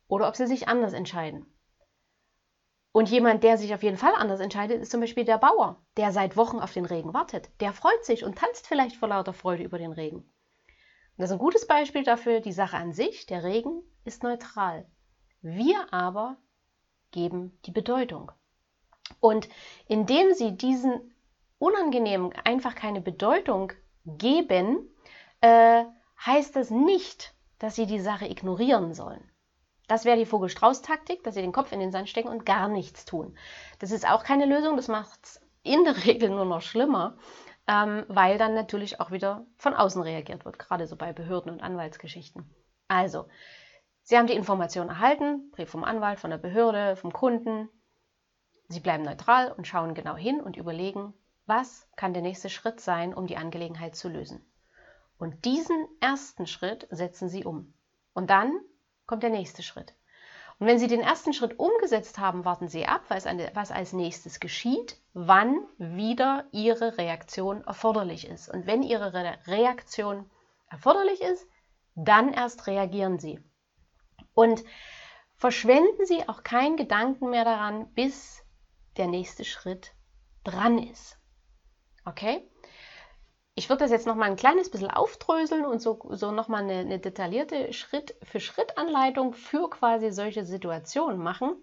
Oder 0.08 0.28
ob 0.28 0.36
sie 0.36 0.46
sich 0.46 0.68
anders 0.68 0.92
entscheiden. 0.92 1.46
Und 2.92 3.08
jemand, 3.08 3.44
der 3.44 3.56
sich 3.56 3.72
auf 3.72 3.82
jeden 3.82 3.96
Fall 3.96 4.12
anders 4.14 4.40
entscheidet, 4.40 4.82
ist 4.82 4.90
zum 4.90 5.00
Beispiel 5.00 5.24
der 5.24 5.38
Bauer, 5.38 5.82
der 5.96 6.12
seit 6.12 6.36
Wochen 6.36 6.58
auf 6.58 6.74
den 6.74 6.84
Regen 6.84 7.14
wartet. 7.14 7.48
Der 7.60 7.72
freut 7.72 8.04
sich 8.04 8.24
und 8.24 8.36
tanzt 8.36 8.66
vielleicht 8.66 8.96
vor 8.96 9.08
lauter 9.08 9.32
Freude 9.32 9.62
über 9.62 9.78
den 9.78 9.92
Regen. 9.92 10.30
Das 11.16 11.30
ist 11.30 11.32
ein 11.32 11.38
gutes 11.38 11.66
Beispiel 11.66 12.02
dafür, 12.02 12.40
die 12.40 12.52
Sache 12.52 12.76
an 12.76 12.92
sich, 12.92 13.26
der 13.26 13.44
Regen, 13.44 13.82
ist 14.04 14.22
neutral. 14.22 14.86
Wir 15.42 15.92
aber 15.92 16.36
geben 17.12 17.58
die 17.66 17.70
Bedeutung. 17.70 18.32
Und 19.20 19.48
indem 19.86 20.34
sie 20.34 20.56
diesen 20.56 21.14
unangenehmen 21.58 22.32
einfach 22.44 22.74
keine 22.74 23.00
Bedeutung 23.00 23.72
geben, 24.04 24.90
äh, 25.40 25.84
heißt 26.24 26.56
das 26.56 26.70
nicht, 26.70 27.34
dass 27.58 27.76
sie 27.76 27.86
die 27.86 28.00
Sache 28.00 28.26
ignorieren 28.26 28.92
sollen. 28.92 29.30
Das 29.86 30.04
wäre 30.04 30.16
die 30.16 30.26
Vogel-Strauß-Taktik, 30.26 31.22
dass 31.22 31.34
sie 31.34 31.42
den 31.42 31.52
Kopf 31.52 31.70
in 31.72 31.80
den 31.80 31.92
Sand 31.92 32.08
stecken 32.08 32.28
und 32.28 32.46
gar 32.46 32.68
nichts 32.68 33.04
tun. 33.04 33.36
Das 33.78 33.90
ist 33.90 34.08
auch 34.08 34.24
keine 34.24 34.46
Lösung, 34.46 34.76
das 34.76 34.88
macht 34.88 35.20
es 35.22 35.40
in 35.62 35.84
der 35.84 35.96
Regel 36.04 36.30
nur 36.30 36.44
noch 36.44 36.62
schlimmer 36.62 37.16
ähm, 37.66 38.04
weil 38.08 38.38
dann 38.38 38.54
natürlich 38.54 39.00
auch 39.00 39.10
wieder 39.10 39.46
von 39.56 39.74
außen 39.74 40.02
reagiert 40.02 40.44
wird, 40.44 40.58
gerade 40.58 40.86
so 40.86 40.96
bei 40.96 41.12
Behörden 41.12 41.50
und 41.52 41.62
Anwaltsgeschichten. 41.62 42.48
Also, 42.88 43.26
Sie 44.02 44.18
haben 44.18 44.26
die 44.26 44.34
Information 44.34 44.88
erhalten, 44.88 45.50
Brief 45.50 45.70
vom 45.70 45.82
Anwalt, 45.82 46.20
von 46.20 46.30
der 46.30 46.36
Behörde, 46.36 46.94
vom 46.96 47.12
Kunden. 47.12 47.70
Sie 48.68 48.80
bleiben 48.80 49.02
neutral 49.02 49.50
und 49.52 49.66
schauen 49.66 49.94
genau 49.94 50.14
hin 50.14 50.42
und 50.42 50.56
überlegen, 50.56 51.14
was 51.46 51.88
kann 51.96 52.12
der 52.12 52.22
nächste 52.22 52.50
Schritt 52.50 52.80
sein, 52.80 53.14
um 53.14 53.26
die 53.26 53.38
Angelegenheit 53.38 53.96
zu 53.96 54.10
lösen. 54.10 54.44
Und 55.16 55.46
diesen 55.46 55.88
ersten 56.00 56.46
Schritt 56.46 56.86
setzen 56.90 57.30
Sie 57.30 57.44
um. 57.44 57.72
Und 58.12 58.28
dann 58.28 58.52
kommt 59.06 59.22
der 59.22 59.30
nächste 59.30 59.62
Schritt. 59.62 59.94
Und 60.64 60.70
wenn 60.70 60.78
Sie 60.78 60.88
den 60.88 61.02
ersten 61.02 61.34
Schritt 61.34 61.58
umgesetzt 61.58 62.16
haben, 62.16 62.46
warten 62.46 62.68
Sie 62.68 62.86
ab, 62.86 63.02
was, 63.08 63.26
als 63.70 63.92
nächstes 63.92 64.40
geschieht, 64.40 64.96
wann 65.12 65.58
wieder 65.76 66.46
Ihre 66.52 66.96
Reaktion 66.96 67.62
erforderlich 67.64 68.26
ist. 68.26 68.48
Und 68.48 68.66
wenn 68.66 68.82
Ihre 68.82 69.12
Reaktion 69.46 70.24
erforderlich 70.70 71.20
ist, 71.20 71.46
dann 71.96 72.32
erst 72.32 72.66
reagieren 72.66 73.18
Sie. 73.18 73.44
Und 74.32 74.64
verschwenden 75.36 76.06
Sie 76.06 76.26
auch 76.30 76.44
keinen 76.44 76.78
Gedanken 76.78 77.28
mehr 77.28 77.44
daran, 77.44 77.92
bis 77.92 78.42
der 78.96 79.08
nächste 79.08 79.44
Schritt 79.44 79.92
dran 80.44 80.78
ist. 80.78 81.18
Okay? 82.06 82.50
Ich 83.56 83.68
würde 83.68 83.84
das 83.84 83.92
jetzt 83.92 84.06
noch 84.06 84.16
mal 84.16 84.28
ein 84.28 84.36
kleines 84.36 84.68
bisschen 84.68 84.90
aufdröseln 84.90 85.64
und 85.64 85.80
so, 85.80 86.00
so 86.10 86.32
noch 86.32 86.48
mal 86.48 86.64
eine, 86.64 86.78
eine 86.78 86.98
detaillierte 86.98 87.72
Schritt-für-Schritt-Anleitung 87.72 89.32
für 89.32 89.70
quasi 89.70 90.10
solche 90.10 90.44
Situationen 90.44 91.18
machen. 91.18 91.62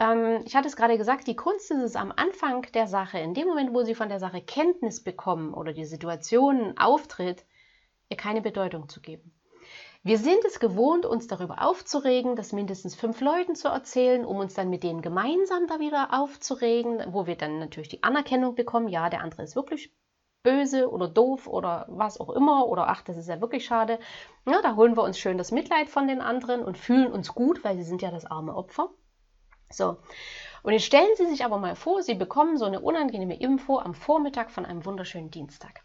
Ähm, 0.00 0.42
ich 0.44 0.56
hatte 0.56 0.66
es 0.66 0.74
gerade 0.74 0.98
gesagt, 0.98 1.28
die 1.28 1.36
Kunst 1.36 1.70
ist 1.70 1.82
es 1.82 1.94
am 1.94 2.10
Anfang 2.10 2.62
der 2.72 2.88
Sache, 2.88 3.18
in 3.20 3.34
dem 3.34 3.46
Moment, 3.46 3.72
wo 3.72 3.84
Sie 3.84 3.94
von 3.94 4.08
der 4.08 4.18
Sache 4.18 4.42
Kenntnis 4.42 5.00
bekommen 5.02 5.54
oder 5.54 5.72
die 5.72 5.84
Situation 5.84 6.76
auftritt, 6.76 7.46
ihr 8.08 8.16
keine 8.16 8.42
Bedeutung 8.42 8.88
zu 8.88 9.00
geben. 9.00 9.32
Wir 10.02 10.18
sind 10.18 10.44
es 10.44 10.58
gewohnt, 10.58 11.06
uns 11.06 11.28
darüber 11.28 11.62
aufzuregen, 11.62 12.34
das 12.34 12.52
mindestens 12.52 12.96
fünf 12.96 13.20
Leuten 13.20 13.54
zu 13.54 13.68
erzählen, 13.68 14.24
um 14.24 14.38
uns 14.38 14.54
dann 14.54 14.70
mit 14.70 14.82
denen 14.82 15.02
gemeinsam 15.02 15.68
da 15.68 15.78
wieder 15.78 16.08
aufzuregen, 16.12 17.12
wo 17.12 17.26
wir 17.28 17.36
dann 17.36 17.60
natürlich 17.60 17.88
die 17.88 18.02
Anerkennung 18.02 18.56
bekommen, 18.56 18.88
ja, 18.88 19.08
der 19.08 19.22
andere 19.22 19.44
ist 19.44 19.54
wirklich 19.54 19.92
böse 20.46 20.88
oder 20.88 21.08
doof 21.08 21.48
oder 21.48 21.86
was 21.88 22.20
auch 22.20 22.30
immer 22.30 22.68
oder 22.68 22.88
ach, 22.88 23.02
das 23.02 23.16
ist 23.16 23.28
ja 23.28 23.40
wirklich 23.40 23.64
schade. 23.64 23.98
Ja, 24.46 24.62
da 24.62 24.76
holen 24.76 24.96
wir 24.96 25.02
uns 25.02 25.18
schön 25.18 25.38
das 25.38 25.50
Mitleid 25.50 25.88
von 25.90 26.06
den 26.06 26.20
anderen 26.20 26.62
und 26.62 26.78
fühlen 26.78 27.10
uns 27.10 27.34
gut, 27.34 27.64
weil 27.64 27.76
sie 27.76 27.82
sind 27.82 28.00
ja 28.00 28.12
das 28.12 28.24
arme 28.24 28.54
Opfer. 28.54 28.90
So. 29.70 29.96
Und 30.62 30.72
jetzt 30.72 30.84
stellen 30.84 31.16
Sie 31.16 31.26
sich 31.26 31.44
aber 31.44 31.58
mal 31.58 31.74
vor, 31.74 32.00
Sie 32.02 32.14
bekommen 32.14 32.56
so 32.58 32.64
eine 32.64 32.80
unangenehme 32.80 33.38
Info 33.38 33.80
am 33.80 33.94
Vormittag 33.94 34.52
von 34.52 34.64
einem 34.64 34.84
wunderschönen 34.84 35.32
Dienstag. 35.32 35.82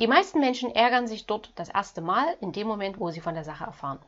Die 0.00 0.08
meisten 0.08 0.40
Menschen 0.40 0.74
ärgern 0.74 1.06
sich 1.06 1.26
dort 1.26 1.52
das 1.54 1.68
erste 1.68 2.00
Mal 2.00 2.26
in 2.40 2.50
dem 2.50 2.66
Moment, 2.66 2.98
wo 2.98 3.10
sie 3.10 3.20
von 3.20 3.34
der 3.34 3.44
Sache 3.44 3.64
erfahren. 3.64 4.00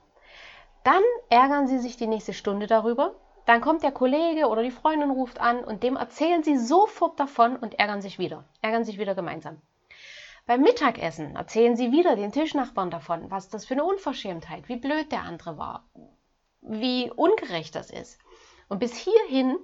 Dann 0.83 1.03
ärgern 1.31 1.69
sie 1.69 1.79
sich 1.79 1.97
die 1.97 2.09
nächste 2.09 2.33
Stunde 2.33 2.67
darüber, 2.67 3.15
dann 3.49 3.63
kommt 3.63 3.83
der 3.83 3.93
Kollege 3.93 4.47
oder 4.47 4.63
die 4.63 4.71
Freundin 4.71 5.11
ruft 5.11 5.41
an 5.41 5.65
und 5.65 5.83
dem 5.83 5.97
erzählen 5.97 6.43
sie 6.43 6.59
sofort 6.59 7.19
davon 7.19 7.57
und 7.57 7.79
ärgern 7.79 8.03
sich 8.03 8.19
wieder, 8.19 8.45
ärgern 8.61 8.85
sich 8.85 8.99
wieder 8.99 9.15
gemeinsam. 9.15 9.57
Beim 10.45 10.61
Mittagessen 10.61 11.35
erzählen 11.35 11.75
sie 11.75 11.91
wieder 11.91 12.15
den 12.15 12.31
Tischnachbarn 12.31 12.91
davon, 12.91 13.31
was 13.31 13.49
das 13.49 13.65
für 13.65 13.73
eine 13.73 13.85
Unverschämtheit, 13.85 14.69
wie 14.69 14.77
blöd 14.77 15.11
der 15.13 15.23
andere 15.23 15.57
war, 15.57 15.89
wie 16.61 17.11
ungerecht 17.11 17.75
das 17.75 17.91
ist. 17.91 18.19
Und 18.69 18.81
bis 18.81 18.95
hierhin, 18.95 19.57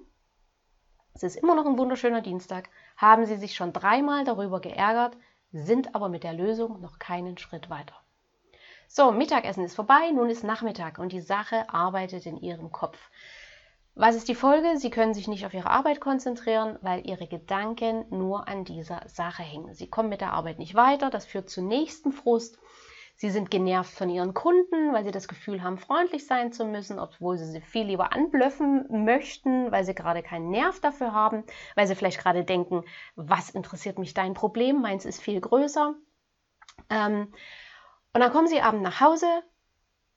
es 1.12 1.22
ist 1.22 1.36
immer 1.36 1.54
noch 1.54 1.66
ein 1.66 1.76
wunderschöner 1.76 2.22
Dienstag, 2.22 2.70
haben 2.96 3.26
sie 3.26 3.36
sich 3.36 3.54
schon 3.54 3.74
dreimal 3.74 4.24
darüber 4.24 4.60
geärgert, 4.60 5.14
sind 5.52 5.94
aber 5.94 6.08
mit 6.08 6.24
der 6.24 6.32
Lösung 6.32 6.80
noch 6.80 6.98
keinen 6.98 7.36
Schritt 7.36 7.68
weiter. 7.68 7.96
So, 8.88 9.12
Mittagessen 9.12 9.62
ist 9.62 9.76
vorbei, 9.76 10.10
nun 10.10 10.30
ist 10.30 10.42
Nachmittag 10.42 10.98
und 10.98 11.12
die 11.12 11.20
Sache 11.20 11.68
arbeitet 11.68 12.24
in 12.24 12.38
ihrem 12.38 12.72
Kopf. 12.72 13.10
Was 13.96 14.16
ist 14.16 14.28
die 14.28 14.34
Folge? 14.34 14.76
Sie 14.76 14.90
können 14.90 15.14
sich 15.14 15.28
nicht 15.28 15.46
auf 15.46 15.54
Ihre 15.54 15.70
Arbeit 15.70 16.00
konzentrieren, 16.00 16.78
weil 16.82 17.06
Ihre 17.06 17.28
Gedanken 17.28 18.04
nur 18.10 18.48
an 18.48 18.64
dieser 18.64 19.02
Sache 19.06 19.44
hängen. 19.44 19.72
Sie 19.72 19.88
kommen 19.88 20.08
mit 20.08 20.20
der 20.20 20.32
Arbeit 20.32 20.58
nicht 20.58 20.74
weiter, 20.74 21.10
das 21.10 21.26
führt 21.26 21.48
zu 21.48 21.62
nächsten 21.62 22.10
Frust. 22.10 22.58
Sie 23.14 23.30
sind 23.30 23.52
genervt 23.52 23.92
von 23.92 24.10
Ihren 24.10 24.34
Kunden, 24.34 24.92
weil 24.92 25.04
Sie 25.04 25.12
das 25.12 25.28
Gefühl 25.28 25.62
haben, 25.62 25.78
freundlich 25.78 26.26
sein 26.26 26.52
zu 26.52 26.64
müssen, 26.64 26.98
obwohl 26.98 27.38
Sie 27.38 27.44
sie 27.44 27.60
viel 27.60 27.86
lieber 27.86 28.12
anblöffen 28.12 29.04
möchten, 29.04 29.70
weil 29.70 29.84
Sie 29.84 29.94
gerade 29.94 30.24
keinen 30.24 30.50
Nerv 30.50 30.80
dafür 30.80 31.12
haben, 31.12 31.44
weil 31.76 31.86
Sie 31.86 31.94
vielleicht 31.94 32.18
gerade 32.18 32.44
denken, 32.44 32.82
was 33.14 33.50
interessiert 33.50 34.00
mich 34.00 34.12
dein 34.12 34.34
Problem, 34.34 34.80
meins 34.80 35.04
ist 35.04 35.22
viel 35.22 35.40
größer. 35.40 35.94
Ähm, 36.90 37.32
und 38.12 38.20
dann 38.20 38.32
kommen 38.32 38.48
Sie 38.48 38.60
abends 38.60 38.82
nach 38.82 39.00
Hause, 39.00 39.28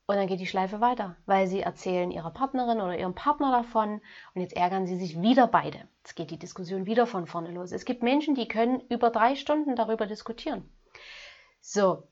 und 0.07 0.15
dann 0.15 0.27
geht 0.27 0.39
die 0.39 0.47
Schleife 0.47 0.79
weiter, 0.79 1.17
weil 1.25 1.47
sie 1.47 1.59
erzählen 1.59 2.11
ihrer 2.11 2.31
Partnerin 2.31 2.79
oder 2.79 2.97
ihrem 2.97 3.13
Partner 3.13 3.51
davon 3.51 4.01
und 4.33 4.41
jetzt 4.41 4.55
ärgern 4.55 4.87
sie 4.87 4.97
sich 4.97 5.21
wieder 5.21 5.47
beide. 5.47 5.89
Jetzt 5.97 6.15
geht 6.15 6.31
die 6.31 6.39
Diskussion 6.39 6.85
wieder 6.85 7.05
von 7.05 7.27
vorne 7.27 7.51
los. 7.51 7.73
Es 7.73 7.83
gibt 7.83 8.03
Menschen, 8.03 8.33
die 8.33 8.47
können 8.47 8.81
über 8.89 9.09
drei 9.09 9.35
Stunden 9.35 9.75
darüber 9.75 10.07
diskutieren. 10.07 10.71
So, 11.59 12.07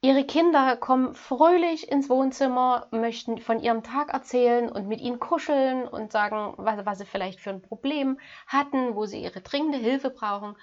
ihre 0.00 0.24
Kinder 0.24 0.78
kommen 0.78 1.14
fröhlich 1.14 1.92
ins 1.92 2.08
Wohnzimmer, 2.08 2.88
möchten 2.92 3.36
von 3.36 3.60
ihrem 3.60 3.82
Tag 3.82 4.14
erzählen 4.14 4.72
und 4.72 4.88
mit 4.88 5.02
ihnen 5.02 5.20
kuscheln 5.20 5.86
und 5.86 6.10
sagen, 6.10 6.54
was, 6.56 6.86
was 6.86 6.98
sie 6.98 7.04
vielleicht 7.04 7.40
für 7.40 7.50
ein 7.50 7.60
Problem 7.60 8.18
hatten, 8.46 8.94
wo 8.94 9.04
sie 9.04 9.22
ihre 9.22 9.42
dringende 9.42 9.76
Hilfe 9.76 10.08
brauchen. 10.08 10.56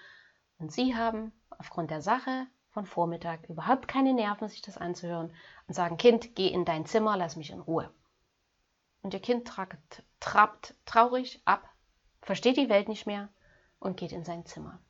Und 0.57 0.71
sie 0.71 0.95
haben 0.95 1.31
aufgrund 1.59 1.91
der 1.91 2.01
Sache 2.01 2.47
von 2.75 2.85
Vormittag 2.85 3.47
überhaupt 3.47 3.87
keine 3.87 4.13
Nerven, 4.13 4.49
sich 4.49 4.61
das 4.61 4.77
anzuhören 4.77 5.33
und 5.65 5.73
sagen, 5.73 5.95
Kind, 5.95 6.35
geh 6.35 6.49
in 6.49 6.65
dein 6.65 6.85
Zimmer, 6.85 7.15
lass 7.15 7.37
mich 7.37 7.51
in 7.51 7.61
Ruhe. 7.61 7.89
Und 9.01 9.13
ihr 9.13 9.21
Kind 9.21 9.47
tragt, 9.47 10.03
trappt 10.19 10.75
traurig 10.83 11.41
ab, 11.45 11.69
versteht 12.21 12.57
die 12.57 12.67
Welt 12.67 12.89
nicht 12.89 13.07
mehr 13.07 13.29
und 13.79 13.95
geht 13.95 14.11
in 14.11 14.25
sein 14.25 14.45
Zimmer. 14.45 14.81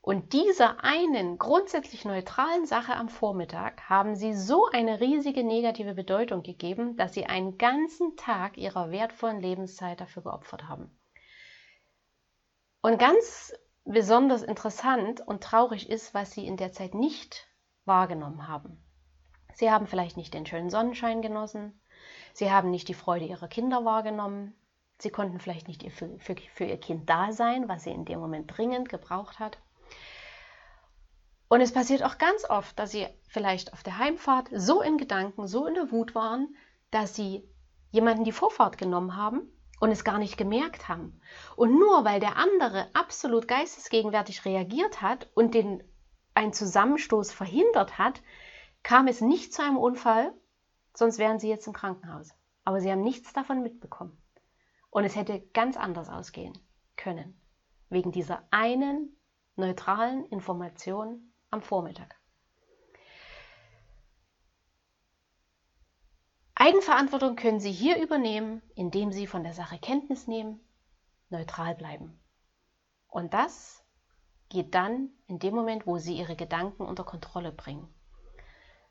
Und 0.00 0.32
dieser 0.32 0.82
einen 0.82 1.38
grundsätzlich 1.38 2.04
neutralen 2.04 2.66
Sache 2.66 2.96
am 2.96 3.08
Vormittag 3.08 3.88
haben 3.88 4.16
sie 4.16 4.34
so 4.34 4.66
eine 4.66 5.00
riesige 5.00 5.44
negative 5.44 5.94
Bedeutung 5.94 6.42
gegeben, 6.42 6.96
dass 6.96 7.14
sie 7.14 7.26
einen 7.26 7.58
ganzen 7.58 8.16
Tag 8.16 8.58
ihrer 8.58 8.90
wertvollen 8.90 9.40
Lebenszeit 9.40 10.00
dafür 10.00 10.24
geopfert 10.24 10.68
haben. 10.68 10.98
Und 12.82 12.98
ganz 12.98 13.54
besonders 13.84 14.42
interessant 14.42 15.20
und 15.20 15.42
traurig 15.42 15.90
ist, 15.90 16.14
was 16.14 16.32
sie 16.32 16.46
in 16.46 16.56
der 16.56 16.72
Zeit 16.72 16.94
nicht 16.94 17.46
wahrgenommen 17.84 18.48
haben. 18.48 18.82
Sie 19.52 19.70
haben 19.70 19.86
vielleicht 19.86 20.16
nicht 20.16 20.34
den 20.34 20.46
schönen 20.46 20.70
Sonnenschein 20.70 21.22
genossen, 21.22 21.78
sie 22.32 22.50
haben 22.50 22.70
nicht 22.70 22.88
die 22.88 22.94
Freude 22.94 23.26
ihrer 23.26 23.46
Kinder 23.46 23.84
wahrgenommen, 23.84 24.54
sie 24.98 25.10
konnten 25.10 25.38
vielleicht 25.38 25.68
nicht 25.68 25.90
für, 25.92 26.18
für, 26.18 26.34
für 26.54 26.64
ihr 26.64 26.80
Kind 26.80 27.08
da 27.08 27.32
sein, 27.32 27.68
was 27.68 27.84
sie 27.84 27.90
in 27.90 28.04
dem 28.04 28.18
Moment 28.18 28.56
dringend 28.56 28.88
gebraucht 28.88 29.38
hat. 29.38 29.58
Und 31.48 31.60
es 31.60 31.72
passiert 31.72 32.02
auch 32.02 32.18
ganz 32.18 32.48
oft, 32.48 32.76
dass 32.78 32.90
sie 32.90 33.06
vielleicht 33.28 33.72
auf 33.74 33.82
der 33.82 33.98
Heimfahrt 33.98 34.48
so 34.52 34.80
in 34.80 34.98
Gedanken, 34.98 35.46
so 35.46 35.66
in 35.66 35.74
der 35.74 35.92
Wut 35.92 36.14
waren, 36.14 36.56
dass 36.90 37.14
sie 37.14 37.48
jemanden 37.92 38.24
die 38.24 38.32
Vorfahrt 38.32 38.78
genommen 38.78 39.14
haben 39.14 39.52
und 39.84 39.90
es 39.90 40.02
gar 40.02 40.18
nicht 40.18 40.38
gemerkt 40.38 40.88
haben. 40.88 41.20
Und 41.56 41.78
nur 41.78 42.06
weil 42.06 42.18
der 42.18 42.38
andere 42.38 42.88
absolut 42.94 43.46
geistesgegenwärtig 43.46 44.46
reagiert 44.46 45.02
hat 45.02 45.28
und 45.34 45.52
den 45.52 45.82
einen 46.32 46.54
Zusammenstoß 46.54 47.32
verhindert 47.32 47.98
hat, 47.98 48.22
kam 48.82 49.08
es 49.08 49.20
nicht 49.20 49.52
zu 49.52 49.62
einem 49.62 49.76
Unfall, 49.76 50.32
sonst 50.94 51.18
wären 51.18 51.38
sie 51.38 51.50
jetzt 51.50 51.66
im 51.66 51.74
Krankenhaus. 51.74 52.30
Aber 52.64 52.80
sie 52.80 52.90
haben 52.90 53.02
nichts 53.02 53.34
davon 53.34 53.62
mitbekommen. 53.62 54.16
Und 54.88 55.04
es 55.04 55.16
hätte 55.16 55.42
ganz 55.52 55.76
anders 55.76 56.08
ausgehen 56.08 56.56
können, 56.96 57.38
wegen 57.90 58.10
dieser 58.10 58.42
einen 58.50 59.14
neutralen 59.54 60.24
Information 60.24 61.30
am 61.50 61.60
Vormittag. 61.60 62.16
Eigenverantwortung 66.56 67.34
können 67.34 67.58
Sie 67.58 67.72
hier 67.72 68.00
übernehmen, 68.00 68.62
indem 68.76 69.10
Sie 69.10 69.26
von 69.26 69.42
der 69.42 69.54
Sache 69.54 69.78
Kenntnis 69.78 70.28
nehmen, 70.28 70.60
neutral 71.28 71.74
bleiben. 71.74 72.20
Und 73.08 73.34
das 73.34 73.84
geht 74.48 74.74
dann 74.74 75.10
in 75.26 75.40
dem 75.40 75.54
Moment, 75.54 75.86
wo 75.86 75.98
Sie 75.98 76.16
Ihre 76.16 76.36
Gedanken 76.36 76.84
unter 76.84 77.02
Kontrolle 77.02 77.50
bringen. 77.50 77.92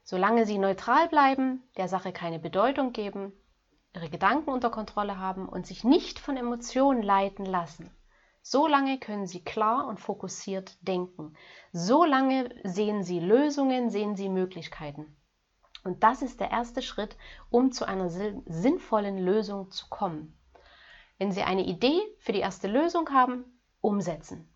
Solange 0.03 0.45
Sie 0.45 0.57
neutral 0.57 1.07
bleiben, 1.07 1.63
der 1.77 1.87
Sache 1.87 2.11
keine 2.11 2.37
Bedeutung 2.37 2.91
geben, 2.91 3.31
Ihre 3.95 4.09
Gedanken 4.09 4.49
unter 4.49 4.69
Kontrolle 4.69 5.17
haben 5.17 5.47
und 5.47 5.65
sich 5.65 5.85
nicht 5.85 6.19
von 6.19 6.35
Emotionen 6.35 7.01
leiten 7.01 7.45
lassen, 7.45 7.91
solange 8.41 8.99
können 8.99 9.25
Sie 9.25 9.41
klar 9.41 9.87
und 9.87 10.01
fokussiert 10.01 10.77
denken. 10.85 11.37
Solange 11.71 12.53
sehen 12.65 13.03
Sie 13.03 13.21
Lösungen, 13.21 13.89
sehen 13.89 14.17
Sie 14.17 14.27
Möglichkeiten. 14.27 15.15
Und 15.83 16.03
das 16.03 16.21
ist 16.21 16.39
der 16.39 16.51
erste 16.51 16.81
Schritt, 16.81 17.17
um 17.49 17.71
zu 17.71 17.85
einer 17.85 18.09
sinnvollen 18.09 19.17
Lösung 19.17 19.69
zu 19.71 19.87
kommen. 19.89 20.37
Wenn 21.17 21.31
Sie 21.31 21.43
eine 21.43 21.65
Idee 21.65 21.99
für 22.19 22.31
die 22.31 22.39
erste 22.39 22.67
Lösung 22.67 23.09
haben, 23.11 23.59
umsetzen. 23.81 24.49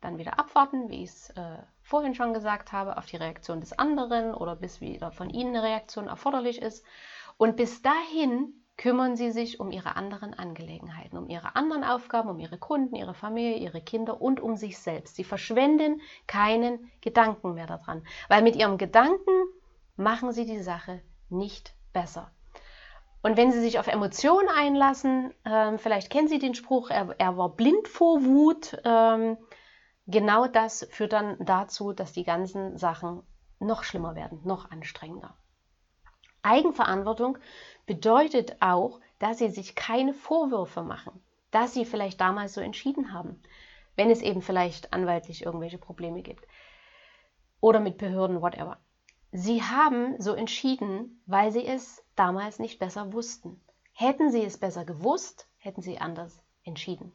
Dann 0.00 0.18
wieder 0.18 0.38
abwarten, 0.38 0.90
wie 0.90 1.02
ich 1.02 1.10
es 1.10 1.30
äh, 1.30 1.58
vorhin 1.82 2.14
schon 2.14 2.34
gesagt 2.34 2.72
habe, 2.72 2.96
auf 2.96 3.06
die 3.06 3.16
Reaktion 3.16 3.60
des 3.60 3.72
anderen 3.78 4.34
oder 4.34 4.54
bis 4.54 4.80
wieder 4.80 5.10
von 5.10 5.30
Ihnen 5.30 5.56
eine 5.56 5.62
Reaktion 5.62 6.08
erforderlich 6.08 6.60
ist. 6.60 6.84
Und 7.36 7.56
bis 7.56 7.82
dahin 7.82 8.64
kümmern 8.76 9.16
Sie 9.16 9.30
sich 9.30 9.60
um 9.60 9.70
Ihre 9.70 9.96
anderen 9.96 10.34
Angelegenheiten, 10.34 11.16
um 11.16 11.28
Ihre 11.28 11.56
anderen 11.56 11.84
Aufgaben, 11.84 12.28
um 12.28 12.38
Ihre 12.38 12.58
Kunden, 12.58 12.96
Ihre 12.96 13.14
Familie, 13.14 13.58
Ihre 13.58 13.80
Kinder 13.80 14.20
und 14.20 14.40
um 14.40 14.56
sich 14.56 14.78
selbst. 14.78 15.16
Sie 15.16 15.24
verschwenden 15.24 16.00
keinen 16.26 16.90
Gedanken 17.00 17.54
mehr 17.54 17.66
daran, 17.66 18.06
weil 18.28 18.42
mit 18.42 18.56
Ihrem 18.56 18.78
Gedanken 18.78 19.32
machen 19.96 20.32
Sie 20.32 20.46
die 20.46 20.62
Sache 20.62 21.02
nicht 21.28 21.74
besser. 21.92 22.30
Und 23.22 23.36
wenn 23.38 23.52
Sie 23.52 23.60
sich 23.60 23.78
auf 23.78 23.86
Emotionen 23.86 24.48
einlassen, 24.48 25.32
ähm, 25.46 25.78
vielleicht 25.78 26.10
kennen 26.10 26.28
Sie 26.28 26.38
den 26.38 26.54
Spruch, 26.54 26.90
er, 26.90 27.14
er 27.18 27.38
war 27.38 27.50
blind 27.50 27.88
vor 27.88 28.22
Wut, 28.22 28.76
ähm, 28.84 29.38
genau 30.06 30.46
das 30.46 30.86
führt 30.90 31.14
dann 31.14 31.36
dazu, 31.40 31.92
dass 31.92 32.12
die 32.12 32.24
ganzen 32.24 32.76
Sachen 32.76 33.22
noch 33.60 33.82
schlimmer 33.82 34.14
werden, 34.14 34.40
noch 34.44 34.70
anstrengender. 34.70 35.34
Eigenverantwortung 36.42 37.38
bedeutet 37.86 38.56
auch, 38.60 39.00
dass 39.18 39.38
Sie 39.38 39.48
sich 39.48 39.74
keine 39.74 40.12
Vorwürfe 40.12 40.82
machen, 40.82 41.22
dass 41.50 41.72
Sie 41.72 41.86
vielleicht 41.86 42.20
damals 42.20 42.52
so 42.52 42.60
entschieden 42.60 43.14
haben, 43.14 43.40
wenn 43.96 44.10
es 44.10 44.20
eben 44.20 44.42
vielleicht 44.42 44.92
anwaltlich 44.92 45.46
irgendwelche 45.46 45.78
Probleme 45.78 46.20
gibt 46.20 46.46
oder 47.60 47.80
mit 47.80 47.96
Behörden, 47.96 48.42
whatever. 48.42 48.76
Sie 49.36 49.64
haben 49.64 50.14
so 50.20 50.34
entschieden, 50.34 51.20
weil 51.26 51.50
sie 51.50 51.66
es 51.66 52.04
damals 52.14 52.60
nicht 52.60 52.78
besser 52.78 53.12
wussten. 53.12 53.60
Hätten 53.92 54.30
sie 54.30 54.44
es 54.44 54.58
besser 54.58 54.84
gewusst, 54.84 55.48
hätten 55.58 55.82
sie 55.82 55.98
anders 55.98 56.40
entschieden. 56.62 57.12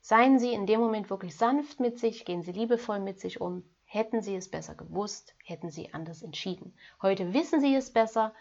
Seien 0.00 0.38
Sie 0.38 0.54
in 0.54 0.64
dem 0.64 0.80
Moment 0.80 1.10
wirklich 1.10 1.36
sanft 1.36 1.78
mit 1.78 1.98
sich, 1.98 2.24
gehen 2.24 2.42
Sie 2.42 2.52
liebevoll 2.52 3.00
mit 3.00 3.20
sich 3.20 3.42
um. 3.42 3.62
Hätten 3.84 4.22
Sie 4.22 4.34
es 4.34 4.50
besser 4.50 4.74
gewusst, 4.74 5.34
hätten 5.44 5.68
Sie 5.68 5.92
anders 5.92 6.22
entschieden. 6.22 6.74
Heute 7.02 7.34
wissen 7.34 7.60
Sie 7.60 7.74
es 7.74 7.92
besser 7.92 8.32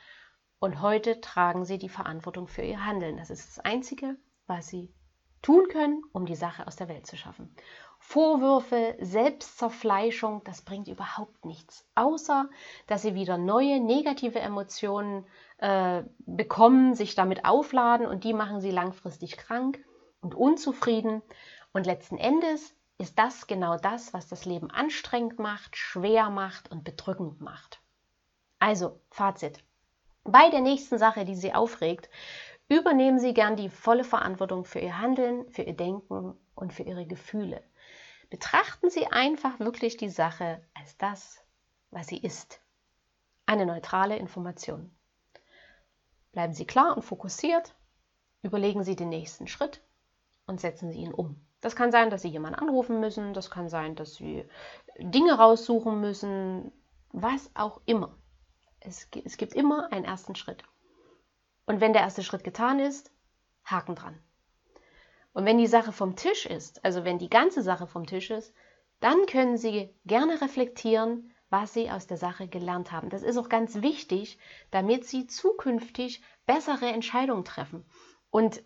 und 0.60 0.82
heute 0.82 1.20
tragen 1.20 1.66
Sie 1.66 1.78
die 1.78 1.90
Verantwortung 1.90 2.48
für 2.48 2.62
Ihr 2.62 2.86
Handeln. 2.86 3.18
Das 3.18 3.30
ist 3.30 3.50
das 3.50 3.66
Einzige, 3.66 4.16
was 4.48 4.68
Sie 4.68 4.94
tun 5.42 5.68
können, 5.68 6.04
um 6.14 6.26
die 6.26 6.36
Sache 6.38 6.66
aus 6.66 6.78
der 6.78 6.88
Welt 6.88 7.06
zu 7.06 7.18
schaffen. 7.18 7.54
Vorwürfe, 8.02 8.96
Selbstzerfleischung, 9.00 10.44
das 10.46 10.62
bringt 10.64 10.88
überhaupt 10.88 11.46
nichts, 11.46 11.86
außer 11.94 12.50
dass 12.88 13.04
sie 13.04 13.14
wieder 13.14 13.38
neue 13.38 13.80
negative 13.80 14.40
Emotionen 14.40 15.28
äh, 15.58 16.04
bekommen, 16.20 16.96
sich 16.96 17.14
damit 17.14 17.46
aufladen 17.46 18.08
und 18.08 18.24
die 18.24 18.34
machen 18.34 18.62
sie 18.62 18.72
langfristig 18.72 19.38
krank 19.38 19.84
und 20.22 20.34
unzufrieden. 20.34 21.22
Und 21.72 21.86
letzten 21.86 22.18
Endes 22.18 22.74
ist 22.98 23.20
das 23.20 23.48
genau 23.48 23.78
das, 23.78 24.14
was 24.14 24.28
das 24.28 24.46
Leben 24.46 24.72
anstrengend 24.72 25.38
macht, 25.38 25.78
schwer 25.78 26.30
macht 26.30 26.72
und 26.72 26.84
bedrückend 26.84 27.42
macht. 27.42 27.80
Also, 28.60 29.00
Fazit. 29.12 29.64
Bei 30.24 30.50
der 30.50 30.62
nächsten 30.62 30.98
Sache, 30.98 31.26
die 31.26 31.36
Sie 31.36 31.54
aufregt, 31.54 32.10
übernehmen 32.70 33.20
Sie 33.20 33.34
gern 33.34 33.56
die 33.56 33.70
volle 33.70 34.04
Verantwortung 34.04 34.66
für 34.66 34.80
Ihr 34.80 35.00
Handeln, 35.00 35.50
für 35.50 35.62
Ihr 35.64 35.76
Denken 35.76 36.36
und 36.56 36.74
für 36.74 36.84
Ihre 36.84 37.06
Gefühle. 37.06 37.64
Betrachten 38.30 38.90
Sie 38.90 39.08
einfach 39.08 39.60
wirklich 39.60 39.98
die 39.98 40.10
Sache 40.10 40.62
als 40.76 40.98
das, 40.98 41.44
was 41.90 42.08
sie 42.08 42.18
ist. 42.18 42.62
Eine 43.46 43.66
neutrale 43.66 44.18
Information. 44.18 44.96
Bleiben 46.32 46.54
Sie 46.54 46.66
klar 46.66 46.96
und 46.96 47.04
fokussiert, 47.04 47.76
überlegen 48.44 48.84
Sie 48.84 48.96
den 48.96 49.10
nächsten 49.10 49.48
Schritt 49.48 49.82
und 50.46 50.62
setzen 50.62 50.92
Sie 50.92 51.00
ihn 51.00 51.14
um. 51.14 51.44
Das 51.62 51.76
kann 51.76 51.92
sein, 51.92 52.12
dass 52.12 52.22
Sie 52.22 52.30
jemanden 52.30 52.60
anrufen 52.60 53.00
müssen, 53.00 53.34
das 53.34 53.50
kann 53.50 53.68
sein, 53.68 53.96
dass 53.96 54.16
Sie 54.16 54.48
Dinge 55.00 55.34
raussuchen 55.34 56.00
müssen, 56.00 56.72
was 57.12 57.50
auch 57.56 57.82
immer. 57.86 58.16
Es, 58.80 59.08
es 59.26 59.38
gibt 59.38 59.56
immer 59.56 59.92
einen 59.92 60.06
ersten 60.06 60.36
Schritt. 60.36 60.64
Und 61.66 61.82
wenn 61.82 61.94
der 61.94 62.04
erste 62.04 62.24
Schritt 62.24 62.44
getan 62.44 62.80
ist, 62.80 63.12
Haken 63.66 63.96
dran. 63.96 64.20
Und 65.40 65.46
wenn 65.46 65.58
die 65.58 65.68
Sache 65.68 65.94
vom 65.94 66.18
Tisch 66.18 66.46
ist, 66.46 66.84
also 66.84 67.06
wenn 67.06 67.18
die 67.18 67.30
ganze 67.30 67.62
Sache 67.62 67.88
vom 67.88 68.06
Tisch 68.06 68.30
ist, 68.30 68.54
dann 69.00 69.26
können 69.26 69.56
Sie 69.56 69.90
gerne 70.06 70.42
reflektieren, 70.42 71.32
was 71.50 71.74
Sie 71.74 71.90
aus 71.90 72.08
der 72.08 72.18
Sache 72.18 72.50
gelernt 72.50 72.92
haben. 72.92 73.10
Das 73.10 73.24
ist 73.24 73.38
auch 73.38 73.48
ganz 73.48 73.82
wichtig, 73.82 74.38
damit 74.70 75.06
Sie 75.06 75.28
zukünftig 75.28 76.22
bessere 76.46 76.88
Entscheidungen 76.88 77.46
treffen 77.46 77.86
und 78.32 78.62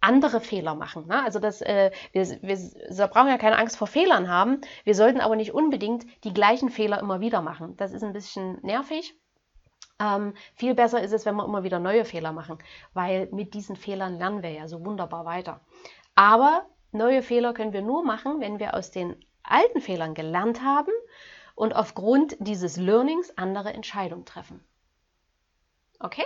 andere 0.00 0.40
Fehler 0.40 0.74
machen. 0.74 1.08
Ne? 1.08 1.22
Also 1.22 1.40
das, 1.40 1.60
äh, 1.60 1.90
wir, 2.12 2.26
wir, 2.40 2.56
wir 2.56 3.06
brauchen 3.08 3.28
ja 3.28 3.36
keine 3.36 3.58
Angst 3.58 3.76
vor 3.76 3.86
Fehlern 3.86 4.30
haben. 4.30 4.62
Wir 4.84 4.94
sollten 4.94 5.20
aber 5.20 5.36
nicht 5.36 5.52
unbedingt 5.52 6.06
die 6.24 6.32
gleichen 6.32 6.70
Fehler 6.70 7.00
immer 7.00 7.20
wieder 7.20 7.42
machen. 7.42 7.76
Das 7.76 7.92
ist 7.92 8.02
ein 8.02 8.14
bisschen 8.14 8.58
nervig. 8.62 9.14
Ähm, 10.00 10.34
viel 10.54 10.74
besser 10.74 11.02
ist 11.02 11.12
es, 11.12 11.26
wenn 11.26 11.34
wir 11.34 11.44
immer 11.44 11.64
wieder 11.64 11.80
neue 11.80 12.04
Fehler 12.04 12.32
machen, 12.32 12.58
weil 12.94 13.28
mit 13.32 13.54
diesen 13.54 13.74
Fehlern 13.74 14.16
lernen 14.16 14.42
wir 14.42 14.50
ja 14.50 14.68
so 14.68 14.84
wunderbar 14.84 15.24
weiter. 15.24 15.60
Aber 16.18 16.66
neue 16.90 17.22
Fehler 17.22 17.54
können 17.54 17.72
wir 17.72 17.80
nur 17.80 18.04
machen, 18.04 18.40
wenn 18.40 18.58
wir 18.58 18.74
aus 18.74 18.90
den 18.90 19.24
alten 19.44 19.80
Fehlern 19.80 20.14
gelernt 20.14 20.64
haben 20.64 20.90
und 21.54 21.76
aufgrund 21.76 22.34
dieses 22.40 22.76
Learnings 22.76 23.38
andere 23.38 23.72
Entscheidungen 23.72 24.24
treffen. 24.24 24.66
Okay? 26.00 26.24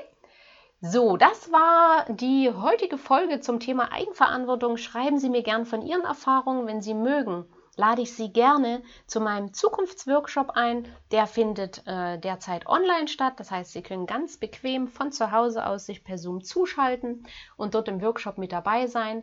So, 0.80 1.18
das 1.18 1.52
war 1.52 2.06
die 2.08 2.50
heutige 2.50 2.96
Folge 2.96 3.40
zum 3.40 3.60
Thema 3.60 3.92
Eigenverantwortung. 3.92 4.78
Schreiben 4.78 5.18
Sie 5.18 5.28
mir 5.28 5.42
gern 5.42 5.66
von 5.66 5.82
Ihren 5.82 6.04
Erfahrungen, 6.04 6.66
wenn 6.66 6.80
Sie 6.80 6.94
mögen 6.94 7.44
lade 7.76 8.02
ich 8.02 8.14
Sie 8.14 8.32
gerne 8.32 8.82
zu 9.06 9.20
meinem 9.20 9.52
Zukunftsworkshop 9.52 10.50
ein. 10.50 10.86
Der 11.10 11.26
findet 11.26 11.86
äh, 11.86 12.18
derzeit 12.18 12.66
online 12.66 13.08
statt. 13.08 13.34
Das 13.38 13.50
heißt, 13.50 13.72
Sie 13.72 13.82
können 13.82 14.06
ganz 14.06 14.36
bequem 14.36 14.88
von 14.88 15.12
zu 15.12 15.32
Hause 15.32 15.66
aus 15.66 15.86
sich 15.86 16.04
per 16.04 16.18
Zoom 16.18 16.44
zuschalten 16.44 17.26
und 17.56 17.74
dort 17.74 17.88
im 17.88 18.02
Workshop 18.02 18.38
mit 18.38 18.52
dabei 18.52 18.86
sein. 18.86 19.22